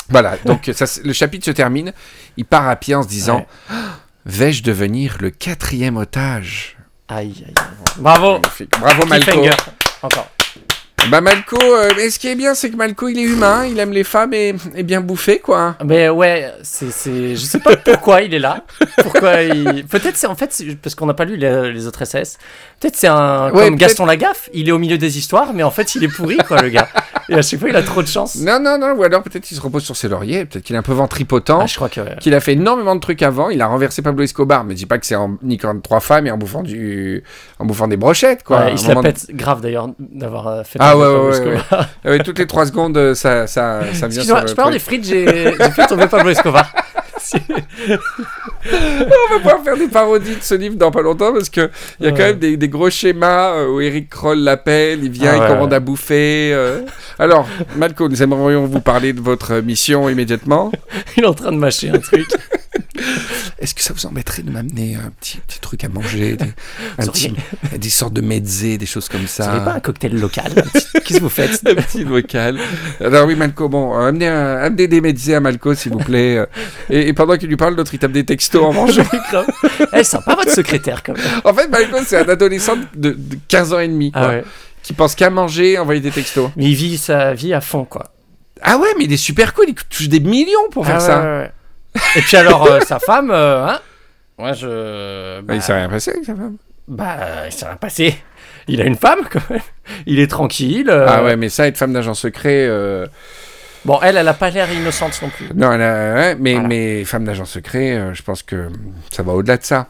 [0.10, 0.38] voilà.
[0.46, 1.92] Donc, ça, le chapitre se termine.
[2.38, 3.76] Il part à pied en se disant, Ouais.
[4.26, 6.78] Vais-je devenir le quatrième otage?
[7.10, 7.66] Aïe, aïe, aïe.
[7.98, 8.40] Bravo.
[8.80, 9.42] Bravo, Malco.
[10.02, 10.30] Encore.
[11.12, 13.78] Bah Malco, euh, mais ce qui est bien, c'est que Malco, il est humain, il
[13.78, 15.76] aime les femmes et, et bien bouffer, quoi.
[15.84, 18.64] Mais ouais, c'est, c'est, je sais pas pourquoi il est là.
[19.02, 19.86] Pourquoi il...
[19.86, 22.38] Peut-être c'est en fait, c'est- parce qu'on n'a pas lu les, les autres SS.
[22.80, 24.50] Peut-être c'est un Ouais, comme peut-être- Gaston Lagaffe.
[24.54, 26.88] Il est au milieu des histoires, mais en fait il est pourri quoi le gars.
[27.30, 28.36] Et à chaque fois il a trop de chance.
[28.38, 30.80] Non, non, non, ou alors peut-être qu'il se repose sur ses lauriers, peut-être qu'il est
[30.80, 32.02] un peu ventripotent, Ah, je crois que.
[32.20, 34.98] qu'il a fait énormément de trucs avant, il a renversé Pablo Escobar, mais dis pas
[34.98, 37.24] que c'est en niquant trois femmes et en bouffant, du...
[37.60, 38.62] en bouffant des brochettes, quoi.
[38.66, 40.80] Ouais, il se la pète grave d'ailleurs d'avoir euh, fait.
[40.82, 41.66] Ah un ouais, ouais, Escobar.
[42.04, 44.80] Ah ouais, toutes les trois secondes, euh, ça, ça, ça vient sur je avoir des
[44.80, 46.72] frites, j'ai, fait tomber Pablo Escobar.
[47.34, 51.70] On va pouvoir faire des parodies de ce livre dans pas longtemps parce que
[52.00, 52.28] il y a quand Ouais.
[52.30, 55.48] même des, des gros schémas euh, où Eric Kroll l'appelle, il vient, Ah il ouais,
[55.48, 55.76] commande ouais.
[55.76, 56.52] à bouffer.
[56.54, 56.82] euh.
[57.20, 60.72] Alors, Malco, nous aimerions vous parler de votre mission immédiatement.
[61.18, 62.28] il est en train de mâcher un truc.
[63.64, 66.46] Est-ce que ça vous embêterait de m'amener un petit, petit truc à manger, des,
[67.00, 67.34] un Vous petit,
[67.78, 70.52] des sortes de mezzés, des choses comme Vous n'avez pas ça un cocktail local
[71.06, 71.62] Qu'est-ce que vous faites?
[71.68, 72.60] Un petit vocal.
[73.00, 76.46] Alors oui, Malco, bon, amenez, un- amenez des mezzés à Malco, s'il vous plaît.
[76.90, 79.04] Et, et pendant qu'il lui parle, l'autre, il tape des textos en mangeant.
[79.32, 79.48] Grave.
[79.94, 81.26] Eh, sympa votre secrétaire quand même.
[81.46, 84.44] En fait, Malco, c'est un adolescent de, de 15 ans et demi, quoi, Ah ouais.
[84.84, 86.50] qui pense qu'à manger, envoyer des textos.
[86.58, 88.12] Mais il vit sa vie à fond quoi.
[88.62, 91.22] Ah ouais, mais il est super cool, il touche des millions pour faire Ah ça.
[91.22, 91.52] ouais, ouais.
[92.16, 93.80] Et puis alors, euh, sa femme, euh, hein
[94.38, 95.42] Moi, je.
[95.42, 96.58] Bah, il s'est rien passé avec sa femme?
[96.88, 98.18] Bah, il s'est rien passé.
[98.68, 99.60] Il a une femme, quand même.
[100.06, 100.90] Il est tranquille.
[100.90, 103.06] euh, Ah ouais, mais ça, être femme d'agent secret, euh,
[103.86, 105.50] Bon, elle, elle a pas l'air innocente non plus.
[105.54, 106.68] Non, elle a- ouais, mais, Voilà.
[106.70, 108.70] mais femme d'agent secret, euh, je pense que
[109.12, 109.88] ça va au-delà de ça.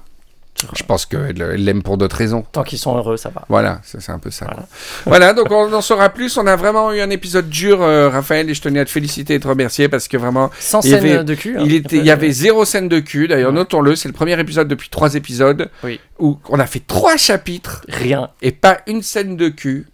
[0.75, 2.45] Je pense qu'elle elle l'aime pour d'autres raisons.
[2.51, 3.43] Tant qu'ils sont heureux, ça va.
[3.49, 4.47] Voilà, c'est un peu ça.
[5.05, 5.33] Voilà.
[5.33, 6.37] donc on en saura plus.
[6.37, 9.33] On a vraiment eu un épisode dur, euh, Raphaël, et je tenais à te féliciter
[9.33, 11.57] et te remercier parce que vraiment, Sans Il scène avait- de cul.
[11.57, 11.63] hein.
[11.65, 13.27] il, était, il y avait zéro scène de cul.
[13.27, 13.55] D'ailleurs, Ouais.
[13.55, 15.99] notons-le, c'est le premier épisode depuis trois épisodes Oui.
[16.19, 19.87] où on a fait trois chapitres Rien, et pas une scène de cul.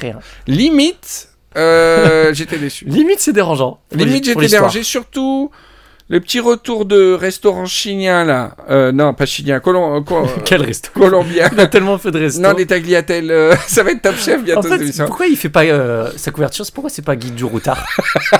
[0.00, 0.18] rien.
[0.46, 2.84] Limite, euh, j'étais déçu.
[2.86, 3.80] Limite, c'est dérangeant.
[3.92, 5.50] Limite, j'étais dérangé, surtout
[6.12, 8.54] le petit retour de restaurant chilien là.
[8.68, 11.48] Euh, non, pas chilien, colom- euh, co- Quel resto colombien.
[11.50, 12.42] Il a tellement fait de restos.
[12.42, 15.36] Non, des tagliatelles, euh, ça va être top chef En bientôt cette fait, pourquoi il
[15.38, 17.82] fait pas euh, sa couverture C'est pourquoi c'est pas Guy du Routard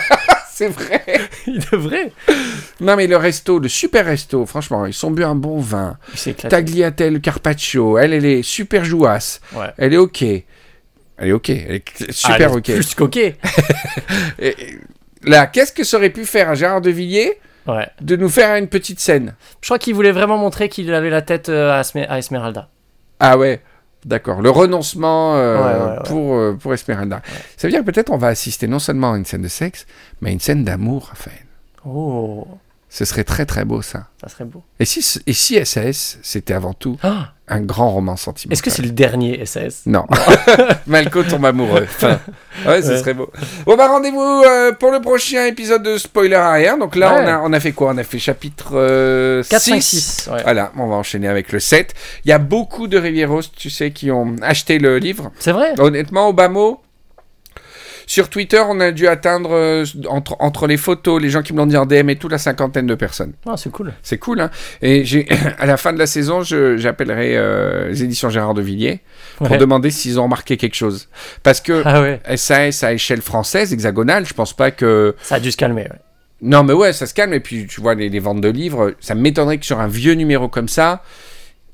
[0.55, 1.03] C'est vrai.
[1.47, 2.13] Il devrait.
[2.79, 5.97] Non, mais le resto, le super resto, franchement, ils sont bu un bon vin.
[6.51, 9.41] Tagliatelle Carpaccio, elle, elle est super jouasse.
[9.55, 9.69] Ouais.
[9.79, 10.23] Elle est ok.
[10.23, 10.45] Elle
[11.29, 11.49] est ok.
[11.49, 12.65] Elle est super Ah, ok.
[12.65, 13.19] Plus qu'ok.
[15.25, 17.39] Là, qu'est-ce que ça aurait pu faire à Gérard de Villiers?
[17.67, 17.89] Ouais.
[18.01, 21.23] de nous faire une petite scène Je crois qu'il voulait vraiment montrer qu'il avait la
[21.23, 22.69] tête euh, à, Esme- à Esmeralda.
[23.21, 23.63] Ah ouais,
[24.05, 24.43] d'accord.
[24.43, 26.03] Le renoncement euh, Ouais, ouais, ouais.
[26.05, 27.23] Pour, euh, pour Esmeralda.
[27.57, 29.87] Ça veut dire que peut-être on va assister non seulement à une scène de sexe,
[30.21, 31.39] mais à une scène d'amour, Raphaël.
[31.85, 32.47] Oh,
[32.95, 34.09] Ce serait très très beau ça.
[34.21, 34.63] ça serait beau.
[34.79, 38.53] Et si, et si SAS, c'était avant tout Ah, un grand roman sentimental?
[38.53, 40.05] Est-ce que c'est le dernier SAS Non.
[40.87, 41.85] Malco tombe amoureux.
[41.89, 42.21] Enfin,
[42.67, 42.99] ouais, ce Ouais.
[42.99, 43.31] serait beau.
[43.65, 46.77] Bon, bah rendez-vous euh, pour le prochain épisode de Spoiler Arrière.
[46.77, 47.23] Donc là, Ouais.
[47.25, 47.93] on, a, on a fait quoi?
[47.95, 50.01] On a fait chapitre euh, 4, 5, 6.
[50.25, 50.31] 6.
[50.31, 50.43] Ouais.
[50.43, 51.95] Voilà, on va enchaîner avec le 7.
[52.27, 55.33] Il y a beaucoup de Rivieros, tu sais, qui ont acheté le livre.
[55.39, 55.73] C'est vrai?
[55.79, 56.83] Honnêtement, au bas mot,
[58.13, 61.59] sur Twitter, on a dû atteindre, euh, entre, entre les photos, les gens qui me
[61.59, 63.33] l'ont dit en DM et tout, la cinquantaine de personnes.
[63.47, 63.95] Ah, C'est cool.
[64.03, 64.51] C'est cool, hein
[64.83, 65.27] Et j'ai,
[65.59, 69.01] à la fin de la saison, j'appellerai euh, les éditions Gérard de Villiers
[69.39, 69.57] pour Ouais.
[69.57, 71.09] demander s'ils ont remarqué quelque chose.
[71.43, 75.15] Parce que Ah ouais, SAS à échelle française, hexagonale, je pense pas que...
[75.23, 75.85] ça a dû se calmer.
[75.85, 75.99] ouais.
[76.43, 77.33] Non, mais ouais, ça se calme.
[77.33, 80.15] Et puis, tu vois, les, les ventes de livres, ça m'étonnerait que sur un vieux
[80.15, 81.03] numéro comme ça,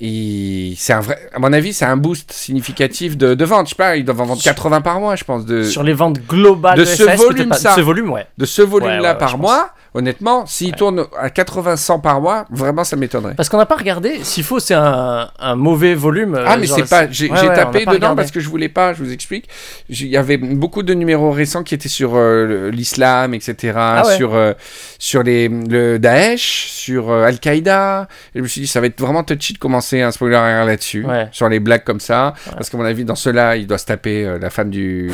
[0.00, 1.18] c'est un vrai...
[1.34, 3.66] À mon avis, c'est un boost significatif de, de vente.
[3.66, 5.82] Je sais pas, ils doivent en vendre Sur- 80 par mois, je pense, de, Sur
[5.82, 7.56] les ventes globales de de, ce volume, pas.
[7.56, 7.70] ça.
[7.72, 8.26] De ce volume, ouais.
[8.38, 9.70] de ce volume-là Ouais, ouais, ouais, par mois.
[9.98, 13.34] Honnêtement, s'il tourne à 80-100 par mois, vraiment, ça m'étonnerait.
[13.34, 14.20] Parce qu'on n'a pas regardé.
[14.22, 16.36] S'il faut, c'est un, un mauvais volume.
[16.36, 18.16] euh, Ah mais c'est pas, j'ai Ouais, ouais, tapé dedans regardé.
[18.22, 19.48] parce que je voulais pas, je vous explique.
[19.88, 24.34] Il y avait beaucoup de numéros récents qui étaient sur euh, l'islam, etc., Ah sur
[24.36, 24.52] euh,
[25.00, 28.06] sur les le Daesh, sur euh, Al-Qaïda.
[28.34, 31.04] Et je me suis dit ça va être vraiment touchy de commencer un spoiler là-dessus,
[31.32, 34.38] sur les blagues comme ça, parce qu'à mon avis dans ceux-là il doit se taper
[34.40, 35.10] la femme du,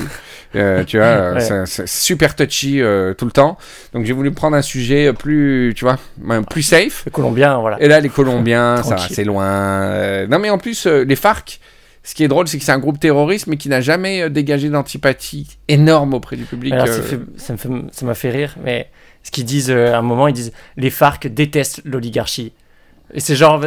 [0.53, 2.82] tu vois, c'est- super touchy
[3.16, 3.57] tout le temps.
[3.95, 4.74] Donc j'ai voulu prendre un sujet
[5.12, 5.99] plus, tu vois,
[6.51, 7.03] plus safe.
[7.07, 7.81] Le Colombien, voilà.
[7.83, 9.45] Et là, les Colombiens, ça va, c'est loin.
[9.47, 11.61] Euh, non, mais en plus, euh, les FARC,
[12.03, 14.29] ce qui est drôle, c'est que c'est un groupe terroriste, mais qui n'a jamais euh,
[14.29, 16.72] dégagé d'antipathie énorme auprès du public.
[16.75, 18.91] Alors, euh, ça fait- ça fait- m'a fait rire, mais
[19.22, 22.53] ce qu'ils disent euh, à un moment, ils disent les FARC détestent l'oligarchie.
[23.14, 23.64] Et c'est genre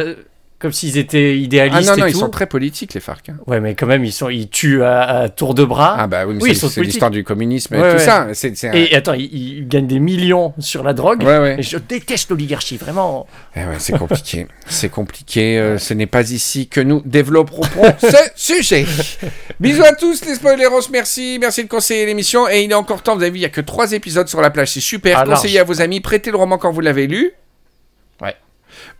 [0.58, 2.18] comme s'ils étaient Ah idéalistes non, non, et ils tout.
[2.18, 3.28] sont très politiques, les FARC.
[3.28, 3.36] hein.
[3.46, 5.96] Ouais, mais quand même, ils, sont, ils tuent à, à tour de bras.
[5.98, 7.98] Ah bah oui, mais Oui, ils c'est- l'histoire du communisme et tout ouais.
[7.98, 8.26] ça.
[8.28, 11.22] Un- Et attends, ils, ils gagnent des millions sur la drogue.
[11.22, 11.56] Ouais, ouais.
[11.60, 13.26] Et je déteste l'oligarchie, vraiment.
[13.56, 14.46] Eh c'est compliqué.
[14.66, 15.58] c'est compliqué.
[15.58, 17.62] euh, ce n'est pas ici que nous développerons
[17.98, 18.84] ce sujet.
[19.60, 20.80] Bisous à tous les spoileros.
[20.90, 21.38] Merci.
[21.40, 22.48] Merci de conseiller l'émission.
[22.48, 23.14] Et il est encore temps.
[23.16, 24.72] Vous avez vu, il n'y a que trois épisodes sur la plage.
[24.72, 25.18] C'est super.
[25.18, 25.40] Ah, large.
[25.42, 26.00] Conseillez à vos amis.
[26.00, 27.32] Prêtez le roman quand vous l'avez lu.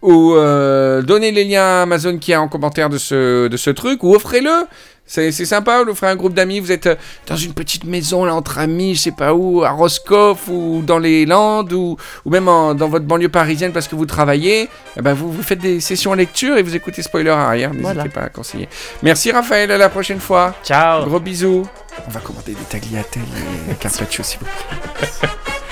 [0.03, 4.03] Ou euh, donnez les liens Amazon qui est en commentaire de ce, de ce truc.
[4.05, 4.66] Ou offrez-le.
[5.11, 6.94] C'est c'est sympa, vous offrez un groupe d'amis, vous êtes euh,
[7.28, 10.99] dans une petite maison là entre amis, je sais pas où, à Roscoff ou dans
[10.99, 11.96] les Landes ou,
[12.26, 14.68] ou même en- dans votre banlieue parisienne parce que vous travaillez,
[14.99, 18.05] eh ben vous, vous faites des sessions lecture et vous écoutez Spoiler arrière, n'hésitez Voilà.
[18.11, 18.68] pas à conseiller.
[19.03, 20.55] Merci Raphaël, à la prochaine fois.
[20.62, 21.07] Ciao.
[21.07, 21.66] Gros bisous.
[22.07, 23.22] On va commander des tagliatelles
[23.70, 25.09] et carpaccio s'il vous plaît.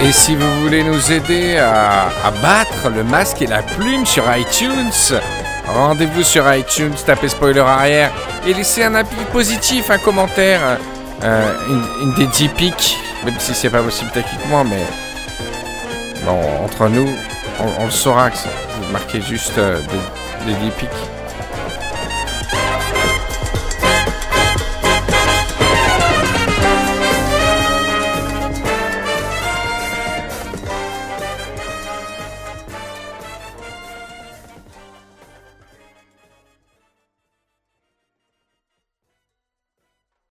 [0.00, 5.18] Et si vous voulez nous aider à, battre le masque et la plume sur iTunes,
[5.66, 8.12] rendez-vous sur iTunes, tapez spoiler arrière
[8.46, 10.60] et laissez un avis positif, un commentaire,
[11.24, 11.52] euh,
[12.00, 14.84] une, des 10 pics, même si c'est pas possible techniquement, mais
[16.24, 17.08] bon, entre nous,
[17.80, 19.80] on, le saura que vous marquez juste euh,
[20.46, 21.17] des, des 10 pics.